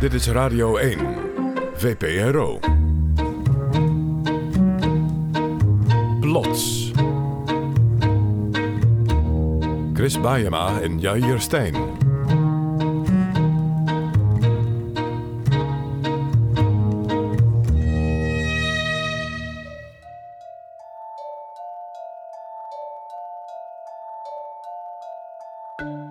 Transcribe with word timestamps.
Dit 0.00 0.14
is 0.14 0.28
Radio 0.28 0.76
1, 0.76 0.98
VPRO. 1.74 2.58
Plots. 6.20 6.90
Chris 9.94 10.20
Baiema 10.20 10.80
en 10.80 11.00
Jair 11.00 11.40
Stijn. 11.40 11.74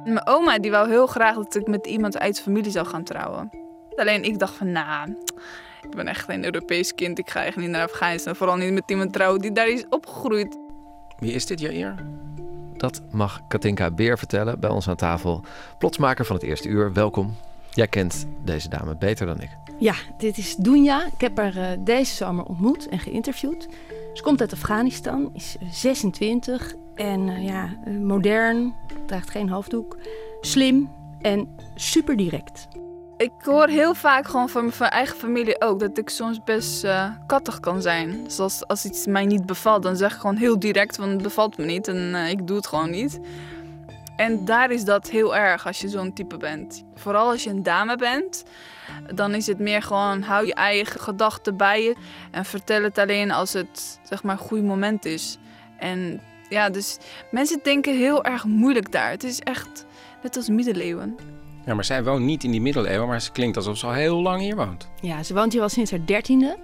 Mijn 0.04 0.28
oma 0.28 0.60
die 0.60 0.72
wou 0.72 0.90
heel 0.90 1.08
graag 1.08 1.36
dat 1.36 1.56
ik 1.56 1.68
met 1.68 1.88
iemand 1.88 2.18
uit 2.18 2.36
de 2.36 2.42
familie 2.42 2.72
zou 2.72 2.88
gaan 2.88 3.04
trouwen. 3.04 3.65
Alleen 3.96 4.24
ik 4.24 4.40
dacht 4.40 4.54
van, 4.54 4.72
nou, 4.72 5.10
ik 5.82 5.96
ben 5.96 6.08
echt 6.08 6.24
geen 6.24 6.46
Europees 6.46 6.96
kind. 6.96 7.20
Ik 7.20 7.30
ga 7.30 7.46
echt 7.46 7.58
niet 7.58 7.70
naar 7.70 7.84
Afghanistan. 7.84 8.36
Vooral 8.36 8.56
niet 8.56 8.74
met 8.74 8.84
iemand 8.86 9.14
trouwen 9.14 9.42
die 9.42 9.52
daar 9.52 9.68
is 9.68 9.86
opgegroeid. 9.90 10.58
Wie 11.20 11.32
is 11.32 11.46
dit, 11.46 11.60
Jair? 11.60 11.96
Dat 12.78 13.02
mag 13.12 13.42
Katinka 13.48 13.92
Beer 13.92 14.18
vertellen 14.18 14.60
bij 14.60 14.70
ons 14.70 14.90
aan 14.90 14.96
tafel. 14.96 15.44
Plotsmaker 15.78 16.26
van 16.26 16.36
het 16.36 16.46
eerste 16.46 16.68
uur, 16.68 16.94
welkom. 16.94 17.36
Jij 17.70 17.88
kent 17.88 18.26
deze 18.44 18.70
dame 18.70 18.96
beter 18.96 19.26
dan 19.26 19.42
ik. 19.42 19.50
Ja, 19.80 19.94
dit 20.18 20.38
is 20.38 20.56
Dunja. 20.56 21.06
Ik 21.06 21.22
heb 21.22 21.38
haar 21.38 21.56
eh, 21.56 21.78
deze 21.80 22.16
zomer 22.16 22.46
ontmoet 22.46 22.88
en 22.88 23.00
geïnterviewd. 23.00 23.68
Ze 24.14 24.24
komt 24.24 24.42
uit 24.42 24.54
Afghanistan, 24.54 25.30
is 25.34 25.56
26 25.72 26.76
en 26.96 27.30
eh, 27.30 27.44
ja, 27.44 27.78
eh, 27.86 27.94
modern, 27.94 28.74
draagt 29.06 29.30
geen 29.30 29.50
hoofddoek, 29.50 29.98
slim 30.42 30.90
en 31.22 31.48
super 31.76 32.18
direct. 32.18 32.68
Ik 33.18 33.32
hoor 33.44 33.68
heel 33.68 33.94
vaak 33.94 34.28
gewoon 34.28 34.50
van 34.50 34.72
mijn 34.80 34.92
eigen 34.92 35.18
familie 35.18 35.62
ook 35.62 35.80
dat 35.80 35.98
ik 35.98 36.10
soms 36.10 36.44
best 36.44 36.84
eh, 36.84 37.12
kattig 37.28 37.60
kan 37.60 37.82
zijn. 37.82 38.32
Zoals 38.32 38.68
als 38.68 38.86
iets 38.86 39.06
mij 39.06 39.26
niet 39.26 39.46
bevalt, 39.46 39.84
dan 39.84 39.96
zeg 39.96 40.14
ik 40.14 40.20
gewoon 40.20 40.36
heel 40.36 40.60
direct 40.60 40.96
van 40.96 41.10
het 41.10 41.22
bevalt 41.22 41.58
me 41.58 41.66
niet 41.66 41.88
en 41.88 42.16
eh, 42.16 42.30
ik 42.30 42.48
doe 42.48 42.56
het 42.56 42.68
gewoon 42.68 42.90
niet. 42.90 43.20
En 44.16 44.46
daar 44.46 44.72
is 44.72 44.84
dat 44.84 45.10
heel 45.10 45.36
erg 45.36 45.68
als 45.68 45.80
je 45.80 45.90
zo'n 45.90 46.14
type 46.14 46.38
bent. 46.38 46.84
Vooral 46.96 47.30
als 47.30 47.44
je 47.44 47.50
een 47.50 47.64
dame 47.64 47.96
bent, 47.96 48.44
dan 49.14 49.34
is 49.34 49.48
het 49.48 49.60
meer 49.60 49.82
gewoon 49.82 50.22
hou 50.22 50.46
je 50.46 50.54
eigen 50.54 51.00
gedachten 51.00 51.58
bij 51.58 51.84
je 51.84 51.96
en 52.32 52.46
vertel 52.46 52.84
het 52.84 52.98
alleen 52.98 53.32
als 53.32 53.54
het 53.54 54.00
zeg 54.04 54.24
maar 54.24 54.36
een 54.40 54.48
goed 54.48 54.64
moment 54.64 55.06
is. 55.06 55.38
En 55.78 56.22
ja, 56.50 56.70
dus 56.70 56.98
mensen 57.32 57.60
denken 57.64 57.98
heel 57.98 58.24
erg 58.24 58.44
moeilijk 58.44 58.92
daar. 58.92 59.10
Het 59.10 59.24
is 59.24 59.40
echt 59.40 59.86
net 60.22 60.36
als 60.36 60.50
middeleeuwen. 60.50 61.35
Ja, 61.66 61.74
maar 61.74 61.86
zij 61.86 62.04
woont 62.04 62.26
niet 62.26 62.44
in 62.44 62.52
die 62.52 62.62
middeleeuwen, 62.62 63.08
maar 63.08 63.22
ze 63.22 63.32
klinkt 63.32 63.58
alsof 63.58 63.78
ze 63.78 63.86
al 63.86 63.94
heel 63.94 64.22
lang 64.22 64.42
hier 64.42 64.56
woont. 64.56 64.90
Ja, 65.02 65.24
ze 65.24 65.34
woont 65.34 65.54
hier 65.54 65.62
al 65.62 65.70
sinds 65.70 65.92
haar 65.92 66.06
dertiende. 66.06 66.58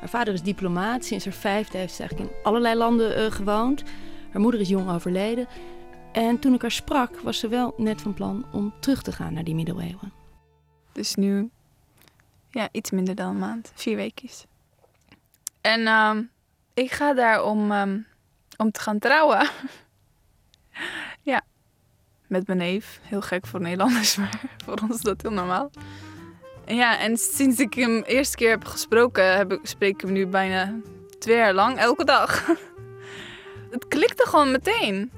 Haar 0.00 0.08
vader 0.08 0.34
is 0.34 0.42
diplomaat. 0.42 1.04
Sinds 1.04 1.24
haar 1.24 1.34
vijfde 1.34 1.78
heeft 1.78 1.94
ze 1.94 2.00
eigenlijk 2.00 2.30
in 2.30 2.36
allerlei 2.42 2.74
landen 2.74 3.16
eh, 3.16 3.30
gewoond. 3.30 3.82
Haar 4.30 4.40
moeder 4.40 4.60
is 4.60 4.68
jong 4.68 4.90
overleden. 4.90 5.46
En 6.12 6.38
toen 6.38 6.54
ik 6.54 6.62
haar 6.62 6.70
sprak, 6.70 7.20
was 7.20 7.38
ze 7.38 7.48
wel 7.48 7.74
net 7.76 8.00
van 8.00 8.14
plan 8.14 8.46
om 8.52 8.74
terug 8.80 9.02
te 9.02 9.12
gaan 9.12 9.32
naar 9.32 9.44
die 9.44 9.54
middeleeuwen. 9.54 10.12
Dus 10.92 11.14
nu, 11.14 11.50
ja, 12.50 12.68
iets 12.72 12.90
minder 12.90 13.14
dan 13.14 13.28
een 13.28 13.38
maand. 13.38 13.72
Vier 13.74 13.96
weekjes. 13.96 14.44
En 15.60 15.86
ehm, 15.86 16.22
ik 16.74 16.90
ga 16.90 17.14
daar 17.14 17.44
om, 17.44 17.72
ehm, 17.72 17.98
om 18.56 18.70
te 18.70 18.80
gaan 18.80 18.98
trouwen. 18.98 19.48
Met 22.28 22.46
mijn 22.46 22.58
neef. 22.58 23.00
Heel 23.02 23.20
gek 23.20 23.46
voor 23.46 23.60
Nederlanders, 23.60 24.16
maar 24.20 24.40
voor 24.64 24.78
ons 24.82 24.94
is 24.94 25.00
dat 25.00 25.22
heel 25.22 25.30
normaal. 25.32 25.70
En 26.64 26.76
ja, 26.76 26.98
en 26.98 27.16
sinds 27.16 27.58
ik 27.60 27.74
hem 27.74 28.00
de 28.00 28.06
eerste 28.06 28.36
keer 28.36 28.50
heb 28.50 28.64
gesproken, 28.64 29.36
heb 29.36 29.52
ik, 29.52 29.60
spreek 29.62 29.94
ik 29.94 30.00
hem 30.00 30.12
nu 30.12 30.26
bijna 30.26 30.74
twee 31.18 31.36
jaar 31.36 31.54
lang, 31.54 31.78
elke 31.78 32.04
dag. 32.04 32.46
het 33.74 33.88
klikte 33.88 34.26
gewoon 34.26 34.50
meteen. 34.50 35.10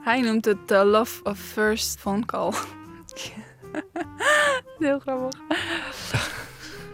Hij 0.00 0.20
noemt 0.20 0.44
het 0.44 0.70
uh, 0.70 0.82
love 0.84 1.22
of 1.22 1.38
first 1.38 1.98
phone 1.98 2.26
call. 2.26 2.50
heel 4.78 4.98
grappig. 4.98 5.40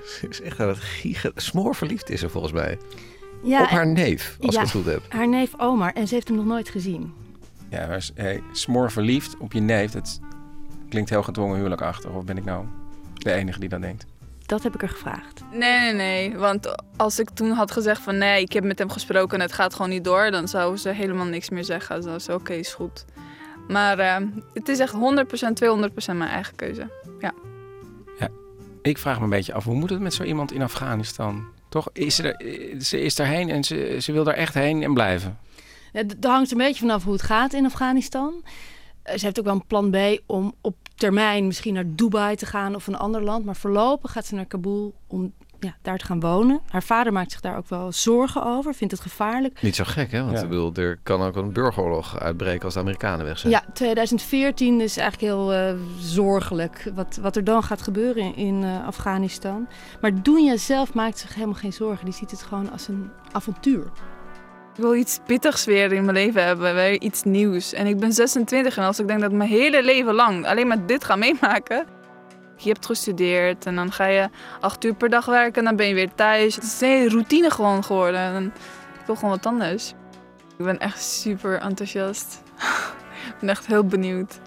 Ze 0.07 0.29
is 0.29 0.41
echt 0.41 0.61
aan 0.61 0.69
het 0.69 0.79
giegen. 0.79 1.33
Smoorverliefd 1.35 2.11
is 2.11 2.21
ze 2.21 2.29
volgens 2.29 2.53
mij. 2.53 2.79
Ja, 3.43 3.63
Op 3.63 3.69
haar 3.69 3.87
neef, 3.87 4.37
als 4.41 4.55
ja. 4.55 4.61
ik 4.61 4.67
het 4.67 4.77
goed 4.77 4.85
heb. 4.93 5.03
haar 5.09 5.29
neef 5.29 5.53
Omar. 5.57 5.93
En 5.93 6.09
ze 6.09 6.15
heeft 6.15 6.29
hem 6.29 6.37
nog 6.37 6.47
nooit 6.47 6.69
gezien. 6.69 7.15
Ja, 7.71 7.87
maar 7.87 8.09
hey, 8.15 8.43
smoor 8.53 8.91
verliefd 8.91 9.37
op 9.39 9.53
je 9.53 9.61
neef, 9.61 9.91
dat 9.91 10.21
klinkt 10.89 11.11
heel 11.11 11.23
gedwongen 11.23 11.57
huwelijkachtig. 11.57 12.11
Of 12.11 12.25
ben 12.25 12.37
ik 12.37 12.45
nou 12.45 12.67
de 13.15 13.33
enige 13.33 13.61
die 13.61 13.69
dat 13.69 13.81
denkt? 13.81 14.07
Dat 14.47 14.63
heb 14.63 14.75
ik 14.75 14.83
er 14.83 14.89
gevraagd. 14.89 15.43
Nee, 15.53 15.81
nee, 15.81 15.95
nee. 15.95 16.39
Want 16.39 16.83
als 16.97 17.19
ik 17.19 17.31
toen 17.31 17.51
had 17.51 17.71
gezegd 17.71 18.01
van 18.01 18.19
nee, 18.19 18.43
ik 18.43 18.53
heb 18.53 18.65
met 18.65 18.79
hem 18.79 18.91
gesproken 18.91 19.39
en 19.39 19.45
het 19.45 19.53
gaat 19.53 19.75
gewoon 19.75 19.91
niet 19.91 20.05
door, 20.05 20.31
dan 20.31 20.49
zou 20.49 20.77
ze 20.77 20.89
helemaal 20.89 21.27
niks 21.27 21.51
meer 21.51 21.65
zeggen. 21.65 22.03
Dan 22.03 22.21
ze 22.21 22.35
oké, 22.35 22.53
is 22.53 22.75
goed. 22.75 23.05
Maar 23.69 23.99
eh, 23.99 24.17
het 24.55 24.69
is 24.69 24.79
echt 24.79 24.95
100%, 24.95 24.97
200% 24.97 24.99
mijn 26.07 26.31
eigen 26.31 26.57
keuze. 26.57 26.89
Ik 28.87 28.99
vraag 28.99 29.19
me 29.19 29.25
een 29.25 29.31
beetje 29.31 29.53
af, 29.53 29.65
hoe 29.65 29.75
moet 29.75 29.91
het 29.91 30.01
met 30.01 30.15
zo 30.15 30.23
iemand 30.23 30.53
in 30.53 30.63
Afghanistan? 30.63 31.45
Toch? 31.69 31.89
Is 31.93 32.15
ze, 32.15 32.33
er, 32.33 32.83
ze 32.83 33.01
is 33.01 33.15
daarheen 33.15 33.51
en 33.51 33.65
ze, 33.65 33.97
ze 34.01 34.13
wil 34.13 34.25
daar 34.25 34.35
echt 34.35 34.55
heen 34.55 34.83
en 34.83 34.95
blijven. 34.95 35.39
Het 35.99 36.17
hangt 36.21 36.51
een 36.51 36.59
beetje 36.59 36.81
vanaf 36.81 37.05
hoe 37.05 37.13
het 37.13 37.23
gaat 37.23 37.53
in 37.53 37.65
Afghanistan. 37.65 38.45
Eh, 39.03 39.17
Ze 39.19 39.25
heeft 39.25 39.39
ook 39.39 39.45
wel 39.45 39.55
een 39.55 39.67
plan 39.67 39.91
B 39.91 39.97
om 40.27 40.55
op 40.61 40.77
termijn 40.95 41.47
misschien 41.47 41.75
naar 41.75 41.85
Dubai 41.95 42.37
te 42.37 42.47
gaan 42.47 42.75
of 42.75 42.87
een 42.87 42.97
ander 42.97 43.23
land. 43.23 43.45
Maar 43.45 43.57
voorlopig 43.57 44.13
gaat 44.13 44.27
ze 44.27 44.35
naar 44.35 44.47
Kabul 44.47 44.95
om 45.07 45.33
ja, 45.61 45.77
daar 45.83 45.99
te 45.99 46.05
gaan 46.05 46.21
wonen. 46.21 46.61
Haar 46.69 46.83
vader 46.83 47.13
maakt 47.13 47.31
zich 47.33 47.41
daar 47.41 47.57
ook 47.57 47.69
wel 47.69 47.93
zorgen 47.93 48.45
over, 48.45 48.75
vindt 48.75 48.93
het 48.93 49.03
gevaarlijk. 49.03 49.63
Niet 49.63 49.75
zo 49.77 49.85
gek, 49.87 50.11
hè? 50.13 50.21
Want 50.25 50.37
Ja. 50.37 50.43
ik 50.43 50.49
bedoel, 50.49 50.73
er 50.75 50.99
kan 51.03 51.23
ook 51.23 51.37
een 51.37 51.53
burgeroorlog 51.53 52.19
uitbreken 52.21 52.65
als 52.65 52.75
de 52.75 52.81
Amerikanen 52.81 53.27
weg 53.27 53.39
zijn. 53.39 53.53
Ja, 53.53 53.65
2014 53.73 54.81
is 54.81 54.97
eigenlijk 54.97 55.33
heel 55.33 55.53
eh, 55.53 55.75
zorgelijk 55.99 56.91
wat, 56.95 57.19
wat 57.23 57.37
er 57.37 57.45
dan 57.45 57.63
gaat 57.63 57.83
gebeuren 57.83 58.23
in, 58.23 58.35
in 58.37 58.63
eh, 58.65 58.87
Afghanistan. 58.87 59.69
Maar 60.01 60.23
Dunja 60.23 60.57
zelf 60.57 60.95
maakt 60.95 61.19
zich 61.19 61.35
helemaal 61.35 61.55
geen 61.55 61.73
zorgen. 61.73 62.05
Die 62.05 62.15
ziet 62.15 62.31
het 62.31 62.43
gewoon 62.43 62.71
als 62.73 62.89
een 62.89 63.11
avontuur. 63.33 63.91
Ik 64.77 64.83
wil 64.83 64.95
iets 64.95 65.19
pittigs 65.27 65.65
weer 65.65 65.93
in 65.93 66.05
mijn 66.05 66.17
leven 66.17 66.45
hebben, 66.45 66.75
weer 66.75 67.01
iets 67.01 67.23
nieuws. 67.23 67.73
En 67.73 67.87
ik 67.87 67.99
ben 67.99 68.13
26 68.13 68.77
en 68.77 68.85
als 68.85 68.99
ik 68.99 69.07
denk 69.07 69.21
dat 69.21 69.33
mijn 69.33 69.51
hele 69.51 69.83
leven 69.83 70.15
lang 70.15 70.47
alleen 70.47 70.67
maar 70.67 70.87
dit 70.87 71.05
ga 71.05 71.17
meemaken. 71.17 71.87
Je 72.57 72.69
hebt 72.69 72.87
gestudeerd 72.87 73.67
en 73.67 73.75
dan 73.75 73.93
ga 73.93 74.07
je 74.07 74.29
acht 74.61 74.85
uur 74.85 74.95
per 74.95 75.09
dag 75.09 75.25
werken 75.25 75.59
en 75.59 75.65
dan 75.65 75.77
ben 75.77 75.87
je 75.87 75.95
weer 75.95 76.15
thuis. 76.15 76.55
Het 76.55 76.65
is 76.65 76.81
een 76.81 77.09
routine 77.09 77.51
gewoon 77.51 77.85
geworden. 77.85 78.21
En 78.21 78.45
ik 79.01 79.07
wil 79.07 79.15
gewoon 79.15 79.31
wat 79.31 79.47
anders. 79.47 79.95
Ik 80.59 80.65
ben 80.65 80.79
echt 80.79 81.03
super 81.03 81.61
enthousiast. 81.61 82.43
ik 83.33 83.37
ben 83.41 83.49
echt 83.49 83.67
heel 83.67 83.85
benieuwd. 83.85 84.41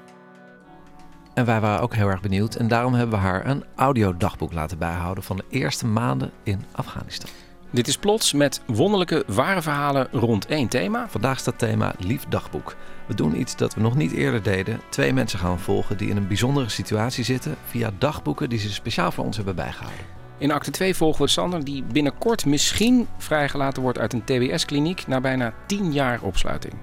En 1.33 1.45
wij 1.45 1.59
waren 1.59 1.81
ook 1.81 1.93
heel 1.93 2.07
erg 2.07 2.21
benieuwd. 2.21 2.55
En 2.55 2.67
daarom 2.67 2.93
hebben 2.93 3.19
we 3.19 3.25
haar 3.25 3.45
een 3.45 3.63
audiodagboek 3.75 4.53
laten 4.53 4.77
bijhouden 4.77 5.23
van 5.23 5.35
de 5.35 5.45
eerste 5.49 5.85
maanden 5.85 6.31
in 6.43 6.65
Afghanistan. 6.71 7.29
Dit 7.71 7.87
is 7.87 7.97
Plots 7.97 8.33
met 8.33 8.61
wonderlijke 8.65 9.23
ware 9.27 9.61
verhalen 9.61 10.07
rond 10.11 10.45
één 10.45 10.67
thema. 10.67 11.09
Vandaag 11.09 11.39
staat 11.39 11.59
thema 11.59 11.93
Lief 11.99 12.25
Dagboek. 12.25 12.75
We 13.07 13.13
doen 13.13 13.39
iets 13.39 13.55
dat 13.55 13.73
we 13.73 13.81
nog 13.81 13.95
niet 13.95 14.11
eerder 14.11 14.43
deden. 14.43 14.81
Twee 14.89 15.13
mensen 15.13 15.39
gaan 15.39 15.59
volgen 15.59 15.97
die 15.97 16.09
in 16.09 16.17
een 16.17 16.27
bijzondere 16.27 16.69
situatie 16.69 17.23
zitten 17.23 17.55
via 17.65 17.91
dagboeken 17.97 18.49
die 18.49 18.59
ze 18.59 18.71
speciaal 18.71 19.11
voor 19.11 19.25
ons 19.25 19.35
hebben 19.35 19.55
bijgehouden. 19.55 20.05
In 20.37 20.51
acte 20.51 20.71
2 20.71 20.95
volgen 20.95 21.21
we 21.21 21.29
Sander 21.29 21.63
die 21.63 21.83
binnenkort 21.83 22.45
misschien 22.45 23.07
vrijgelaten 23.17 23.81
wordt 23.81 23.97
uit 23.97 24.13
een 24.13 24.23
TBS-kliniek 24.23 25.07
na 25.07 25.21
bijna 25.21 25.53
10 25.65 25.93
jaar 25.93 26.21
opsluiting. 26.21 26.73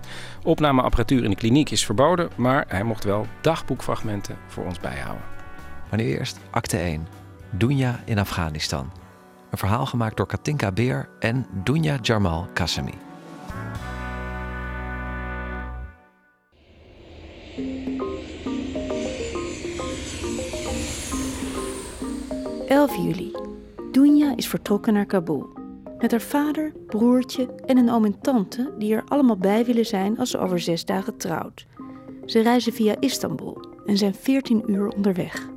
Opnameapparatuur 0.43 1.25
in 1.25 1.31
de 1.31 1.37
kliniek 1.37 1.71
is 1.71 1.85
verboden, 1.85 2.31
maar 2.37 2.65
hij 2.69 2.85
mocht 2.85 3.05
wel 3.05 3.27
dagboekfragmenten 3.41 4.37
voor 4.49 4.65
ons 4.65 4.81
bijhouden. 4.81 5.25
Maar 5.91 5.99
nu 5.99 6.05
eerst 6.05 6.39
acte 6.51 6.78
1. 6.78 7.07
Dunja 7.51 8.01
in 8.05 8.19
Afghanistan. 8.19 9.06
Een 9.57 9.69
verhaal 9.69 9.87
gemaakt 9.87 10.17
door 10.17 10.27
Katinka 10.27 10.73
Beer 10.73 11.09
en 11.19 11.47
Dunja 11.65 11.99
Jarmal 12.03 12.47
Kassemi. 12.53 12.93
...11 12.93 12.97
juli. 23.05 23.33
Dunja 23.93 24.37
is 24.37 24.49
vertrokken 24.49 24.93
naar 24.93 25.07
Kabul. 25.07 25.49
Met 25.99 26.11
haar 26.11 26.21
vader, 26.21 26.73
broertje 26.87 27.55
en 27.67 27.77
een 27.77 27.91
oom 27.91 28.05
en 28.05 28.21
tante... 28.21 28.75
...die 28.79 28.95
er 28.95 29.05
allemaal 29.09 29.39
bij 29.39 29.65
willen 29.65 29.87
zijn 29.87 30.19
als 30.19 30.31
ze 30.31 30.39
over 30.39 30.61
zes 30.61 30.85
dagen 30.85 31.17
trouwt. 31.17 31.67
Ze 32.25 32.41
reizen 32.41 32.73
via 32.73 32.95
Istanbul 33.01 33.67
en 33.87 33.97
zijn 33.97 34.15
14 34.15 34.63
uur 34.67 34.89
onderweg. 34.89 35.49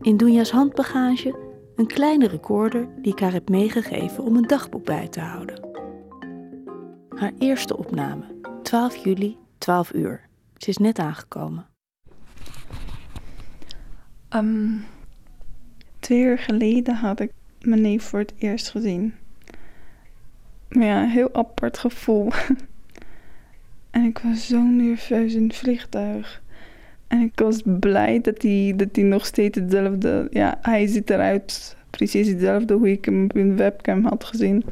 In 0.00 0.16
Dunja's 0.16 0.50
handbagage 0.50 1.43
een 1.76 1.86
kleine 1.86 2.28
recorder 2.28 2.88
die 3.02 3.12
ik 3.12 3.18
haar 3.18 3.32
heb 3.32 3.48
meegegeven 3.48 4.24
om 4.24 4.36
een 4.36 4.46
dagboek 4.46 4.84
bij 4.84 5.08
te 5.08 5.20
houden. 5.20 5.68
Haar 7.08 7.32
eerste 7.38 7.76
opname, 7.76 8.24
12 8.62 8.96
juli, 8.96 9.36
12 9.58 9.92
uur. 9.92 10.28
Ze 10.56 10.68
is 10.68 10.76
net 10.76 10.98
aangekomen. 10.98 11.66
Ehm, 14.28 14.76
twee 15.98 16.20
jaar 16.20 16.38
geleden 16.38 16.94
had 16.94 17.20
ik 17.20 17.32
mijn 17.60 17.80
neef 17.80 18.02
voor 18.02 18.18
het 18.18 18.34
eerst 18.38 18.70
gezien. 18.70 19.14
Ja, 20.68 21.02
een 21.02 21.08
heel 21.08 21.34
apart 21.34 21.78
gevoel. 21.78 22.30
en 23.90 24.04
ik 24.04 24.18
was 24.18 24.46
zo 24.46 24.62
nerveus 24.62 25.34
in 25.34 25.42
het 25.42 25.56
vliegtuig. 25.56 26.42
En 27.06 27.20
ik 27.20 27.38
was 27.38 27.62
blij 27.80 28.20
dat 28.20 28.42
hij, 28.42 28.72
dat 28.76 28.88
hij 28.92 29.04
nog 29.04 29.26
steeds 29.26 29.58
hetzelfde... 29.58 30.26
Ja, 30.30 30.58
hij 30.62 30.86
ziet 30.86 31.10
eruit 31.10 31.76
precies 31.90 32.28
hetzelfde 32.28 32.74
hoe 32.74 32.90
ik 32.90 33.04
hem 33.04 33.24
op 33.24 33.36
een 33.36 33.56
webcam 33.56 34.04
had 34.04 34.24
gezien. 34.24 34.64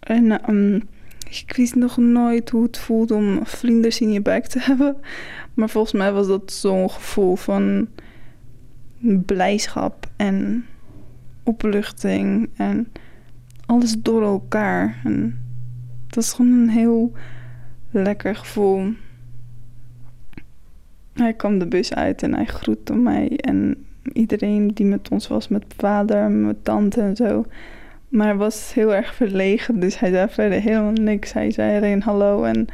En 0.00 0.50
um, 0.50 0.82
ik 1.30 1.52
wist 1.56 1.74
nog 1.74 1.96
nooit 1.96 2.50
hoe 2.50 2.62
het 2.62 2.78
voelde 2.78 3.14
om 3.14 3.46
vlinders 3.46 4.00
in 4.00 4.12
je 4.12 4.20
buik 4.20 4.46
te 4.46 4.60
hebben. 4.68 4.96
Maar 5.54 5.68
volgens 5.70 5.92
mij 5.92 6.12
was 6.12 6.26
dat 6.26 6.52
zo'n 6.52 6.90
gevoel 6.90 7.36
van 7.36 7.88
blijdschap 9.26 10.10
en 10.16 10.66
opluchting 11.42 12.50
en 12.56 12.92
alles 13.66 13.96
door 13.98 14.22
elkaar. 14.22 15.00
En 15.04 15.38
dat 16.06 16.24
is 16.24 16.32
gewoon 16.32 16.52
een 16.52 16.68
heel 16.68 17.12
lekker 17.90 18.36
gevoel. 18.36 18.92
Hij 21.14 21.32
kwam 21.32 21.58
de 21.58 21.66
bus 21.66 21.94
uit 21.94 22.22
en 22.22 22.34
hij 22.34 22.44
groette 22.44 22.94
mij 22.94 23.36
en 23.36 23.86
iedereen 24.12 24.68
die 24.68 24.86
met 24.86 25.08
ons 25.08 25.28
was, 25.28 25.48
met 25.48 25.64
vader, 25.76 26.30
met 26.30 26.64
tante 26.64 27.00
en 27.00 27.16
zo. 27.16 27.44
Maar 28.08 28.26
hij 28.26 28.36
was 28.36 28.74
heel 28.74 28.94
erg 28.94 29.14
verlegen, 29.14 29.80
dus 29.80 29.98
hij 29.98 30.10
zei 30.10 30.28
verder 30.28 30.60
helemaal 30.60 30.92
niks. 30.92 31.32
Hij 31.32 31.50
zei 31.50 31.76
alleen 31.76 32.02
hallo 32.02 32.44
en 32.44 32.66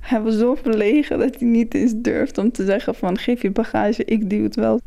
hij 0.00 0.20
was 0.20 0.38
zo 0.38 0.54
verlegen 0.54 1.18
dat 1.18 1.38
hij 1.38 1.48
niet 1.48 1.74
eens 1.74 1.92
durfde 1.96 2.40
om 2.40 2.52
te 2.52 2.64
zeggen 2.64 2.94
van 2.94 3.18
geef 3.18 3.42
je 3.42 3.50
bagage, 3.50 4.04
ik 4.04 4.30
duw 4.30 4.42
het 4.42 4.56
wel. 4.56 4.80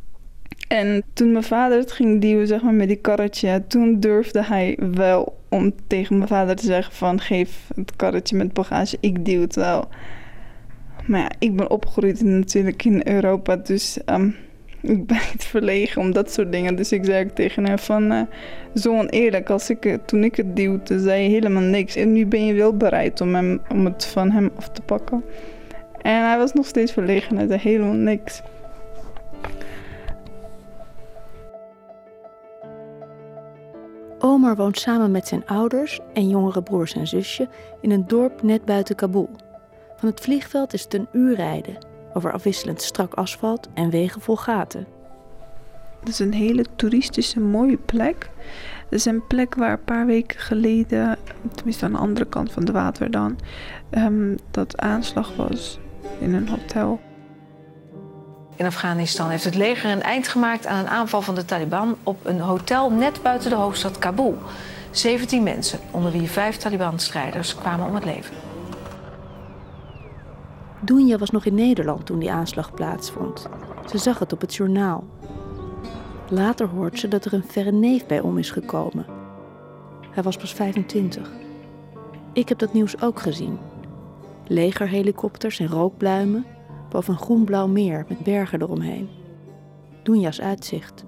En 0.68 1.04
toen 1.14 1.32
mijn 1.32 1.44
vader 1.44 1.78
het 1.78 1.92
ging 1.92 2.22
duwen, 2.22 2.48
zeg 2.48 2.62
maar, 2.62 2.74
met 2.74 2.88
die 2.88 2.98
karretje, 2.98 3.64
toen 3.68 4.00
durfde 4.00 4.44
hij 4.44 4.78
wel 4.80 5.38
om 5.50 5.74
tegen 5.88 6.18
mijn 6.18 6.30
vader 6.30 6.56
te 6.56 6.66
zeggen 6.66 6.94
van 6.94 7.20
geef 7.20 7.70
het 7.76 7.96
karretje 7.96 8.38
met 8.38 8.54
bagage, 8.54 8.98
ik 9.00 9.26
duw 9.26 9.42
het 9.42 9.56
wel. 9.56 9.88
Maar 11.08 11.20
ja, 11.20 11.32
ik 11.40 11.56
ben 11.56 11.70
opgegroeid 11.70 12.24
natuurlijk 12.24 12.86
in 12.86 13.02
Europa, 13.04 13.56
dus 13.56 14.00
um, 14.06 14.36
ik 14.82 15.06
ben 15.06 15.20
niet 15.32 15.44
verlegen 15.44 16.02
om 16.02 16.12
dat 16.12 16.32
soort 16.32 16.52
dingen. 16.52 16.76
Dus 16.76 16.92
ik 16.92 17.06
zei 17.06 17.34
tegen 17.34 17.66
hem 17.66 17.80
van, 17.80 18.12
uh, 18.12 18.22
zo 18.76 18.98
oneerlijk, 18.98 19.50
als 19.50 19.70
ik, 19.70 19.98
toen 20.06 20.24
ik 20.24 20.36
het 20.36 20.56
duwde, 20.56 21.00
zei 21.00 21.24
je 21.24 21.30
helemaal 21.30 21.62
niks. 21.62 21.96
En 21.96 22.12
nu 22.12 22.26
ben 22.26 22.46
je 22.46 22.54
wel 22.54 22.78
bereid 22.78 23.22
om, 23.22 23.36
hem, 23.36 23.62
om 23.70 23.86
het 23.86 24.06
van 24.06 24.32
hem 24.32 24.52
af 24.56 24.70
te 24.70 24.82
pakken. 24.82 25.24
En 26.02 26.28
hij 26.28 26.38
was 26.38 26.54
nog 26.54 26.66
steeds 26.66 26.92
verlegen, 26.92 27.38
hij 27.38 27.48
zei 27.48 27.60
helemaal 27.60 27.94
niks. 27.94 28.42
Omar 34.20 34.56
woont 34.56 34.80
samen 34.80 35.12
met 35.12 35.28
zijn 35.28 35.46
ouders 35.46 36.00
en 36.14 36.30
jongere 36.30 36.64
broers 36.64 36.94
en 36.94 37.08
zusje 37.08 37.48
in 37.82 37.92
een 37.92 38.08
dorp 38.08 38.42
net 38.42 38.66
buiten 38.66 38.96
Kabul. 38.96 39.30
Van 40.02 40.10
het 40.10 40.20
vliegveld 40.20 40.74
is 40.74 40.84
het 40.84 40.94
een 40.94 41.08
uur 41.14 41.36
rijden, 41.36 41.78
over 42.14 42.32
afwisselend 42.32 42.82
strak 42.82 43.14
asfalt 43.14 43.68
en 43.74 43.90
wegen 43.90 44.22
vol 44.22 44.36
gaten. 44.36 44.88
Het 46.00 46.10
is 46.10 46.20
een 46.20 46.34
hele 46.34 46.66
toeristische 46.76 47.40
mooie 47.40 47.78
plek. 47.78 48.30
Het 48.84 49.00
is 49.00 49.06
een 49.06 49.28
plek 49.28 49.56
waar 49.56 49.72
een 49.72 49.84
paar 49.84 50.06
weken 50.06 50.40
geleden, 50.40 51.18
tenminste 51.56 51.86
aan 51.86 51.92
de 51.92 51.98
andere 51.98 52.26
kant 52.26 52.52
van 52.52 52.66
de 52.66 52.72
water 52.72 53.12
dan, 53.12 53.40
um, 53.92 54.38
dat 54.52 54.82
aanslag 54.82 55.36
was 55.36 55.80
in 56.20 56.34
een 56.34 56.50
hotel. 56.50 57.00
In 58.56 58.66
Afghanistan 58.66 59.30
heeft 59.30 59.44
het 59.44 59.56
leger 59.56 59.92
een 59.92 60.02
eind 60.02 60.28
gemaakt 60.28 60.68
aan 60.68 60.80
een 60.80 60.90
aanval 60.90 61.22
van 61.22 61.36
de 61.36 61.46
Taliban 61.46 61.98
op 62.04 62.26
een 62.26 62.40
hotel 62.40 62.92
net 62.92 63.22
buiten 63.22 63.50
de 63.50 63.56
hoofdstad 63.56 63.98
Kabul. 63.98 64.38
17 64.92 65.44
mensen, 65.44 65.80
onder 65.92 66.12
wie 66.12 66.30
vijf 66.30 66.58
Taliban-strijders, 66.58 67.56
kwamen 67.56 67.88
om 67.88 67.96
het 67.96 68.06
leven. 68.06 68.51
Doenja 70.84 71.18
was 71.18 71.32
nog 71.32 71.46
in 71.46 71.56
Nederland 71.56 72.06
toen 72.06 72.20
die 72.20 72.32
aanslag 72.32 72.74
plaatsvond. 72.74 73.50
Ze 73.90 73.98
zag 73.98 74.20
het 74.20 74.34
op 74.34 74.42
het 74.42 74.56
journaal. 74.56 75.04
Later 76.30 76.68
hoort 76.68 77.00
ze 77.00 77.08
dat 77.08 77.26
er 77.26 77.34
een 77.34 77.44
verre 77.44 77.72
neef 77.72 78.06
bij 78.06 78.20
om 78.20 78.38
is 78.38 78.52
gekomen. 78.52 79.06
Hij 80.12 80.24
was 80.24 80.38
pas 80.38 80.54
25. 80.54 81.32
Ik 82.34 82.50
heb 82.50 82.58
dat 82.58 82.74
nieuws 82.74 83.02
ook 83.02 83.20
gezien. 83.20 83.58
Legerhelikopters 84.48 85.60
en 85.60 85.68
rookbluimen 85.68 86.46
boven 86.90 87.14
een 87.14 87.20
groen-blauw 87.20 87.68
meer 87.68 88.06
met 88.08 88.24
bergen 88.24 88.62
eromheen. 88.62 89.10
Doenja's 90.04 90.42
uitzicht. 90.42 91.06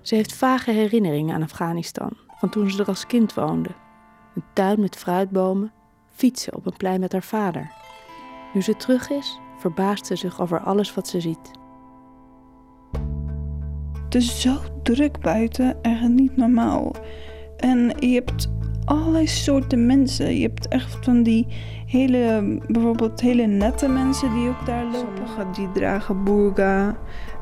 Ze 0.00 0.14
heeft 0.14 0.34
vage 0.34 0.70
herinneringen 0.70 1.34
aan 1.34 1.42
Afghanistan, 1.42 2.10
van 2.38 2.48
toen 2.48 2.70
ze 2.70 2.80
er 2.80 2.88
als 2.88 3.06
kind 3.06 3.34
woonde. 3.34 3.70
Een 4.34 4.44
tuin 4.52 4.80
met 4.80 4.96
fruitbomen, 4.96 5.72
fietsen 6.10 6.54
op 6.54 6.66
een 6.66 6.76
plein 6.76 7.00
met 7.00 7.12
haar 7.12 7.22
vader. 7.22 7.70
Nu 8.54 8.62
ze 8.62 8.76
terug 8.76 9.10
is, 9.10 9.40
verbaast 9.58 10.06
ze 10.06 10.16
zich 10.16 10.40
over 10.40 10.60
alles 10.60 10.94
wat 10.94 11.08
ze 11.08 11.20
ziet. 11.20 11.50
Het 14.04 14.14
is 14.14 14.40
zo 14.40 14.56
druk 14.82 15.20
buiten, 15.20 15.82
echt 15.82 16.08
niet 16.08 16.36
normaal. 16.36 16.94
En 17.56 17.92
je 17.98 18.14
hebt 18.14 18.48
allerlei 18.84 19.26
soorten 19.26 19.86
mensen. 19.86 20.34
Je 20.34 20.42
hebt 20.42 20.68
echt 20.68 20.96
van 21.04 21.22
die 21.22 21.46
hele, 21.86 22.58
bijvoorbeeld 22.68 23.20
hele 23.20 23.46
nette 23.46 23.88
mensen 23.88 24.34
die 24.34 24.48
ook 24.48 24.66
daar 24.66 24.84
lopen. 24.84 24.98
Sommigen 24.98 25.52
die 25.52 25.70
dragen 25.72 26.24
burga, 26.24 26.96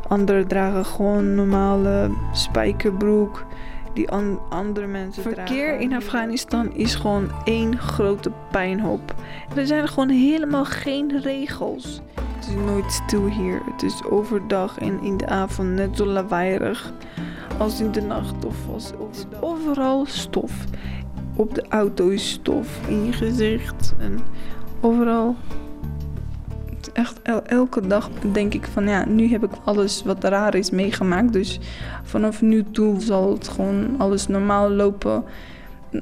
anderen 0.09 0.49
dragen 0.49 0.85
gewoon 0.85 1.35
normale 1.35 2.11
spijkerbroek. 2.33 3.47
Die 3.95 4.11
an 4.11 4.41
andere 4.49 4.87
mensen 4.87 5.23
Verkeer 5.23 5.81
in 5.81 5.95
Afghanistan 5.95 6.75
is 6.75 6.95
gewoon 6.95 7.31
één 7.45 7.79
grote 7.79 8.33
pijnhoop. 8.51 9.15
Er 9.57 9.67
zijn 9.67 9.89
gewoon 9.89 10.09
helemaal 10.09 10.65
geen 10.65 11.21
regels. 11.21 12.01
Het 12.15 12.49
is 12.49 12.55
nooit 12.55 12.93
stil 12.93 13.27
hier. 13.27 13.63
Het 13.73 13.83
is 13.83 14.05
overdag 14.05 14.79
en 14.79 15.03
in 15.03 15.17
de 15.17 15.27
avond 15.27 15.69
net 15.69 15.97
zo 15.97 16.07
lawaaiig 16.07 16.93
als 17.59 17.81
in 17.81 17.93
de 17.93 18.03
nacht 18.03 18.45
of 18.45 18.57
als 18.73 18.93
overdag. 18.99 19.43
Overal 19.43 20.07
stof 20.07 20.53
op 21.37 21.55
de 21.55 21.65
auto 21.69 22.09
is 22.09 22.31
stof 22.31 22.89
in 22.89 23.05
je 23.05 23.13
gezicht 23.13 23.95
en 23.99 24.19
overal. 24.81 25.37
Echt 26.93 27.23
elke 27.47 27.87
dag 27.87 28.11
denk 28.33 28.55
ik 28.55 28.67
van 28.67 28.89
ja, 28.89 29.09
nu 29.09 29.29
heb 29.29 29.45
ik 29.45 29.51
alles 29.65 30.03
wat 30.03 30.25
raar 30.25 30.55
is 30.55 30.71
meegemaakt. 30.71 31.33
Dus 31.33 31.61
vanaf 32.03 32.43
nu 32.43 32.65
toe 32.71 33.01
zal 33.01 33.33
het 33.33 33.49
gewoon 33.49 33.95
alles 33.99 34.27
normaal 34.27 34.71
lopen. 34.71 35.25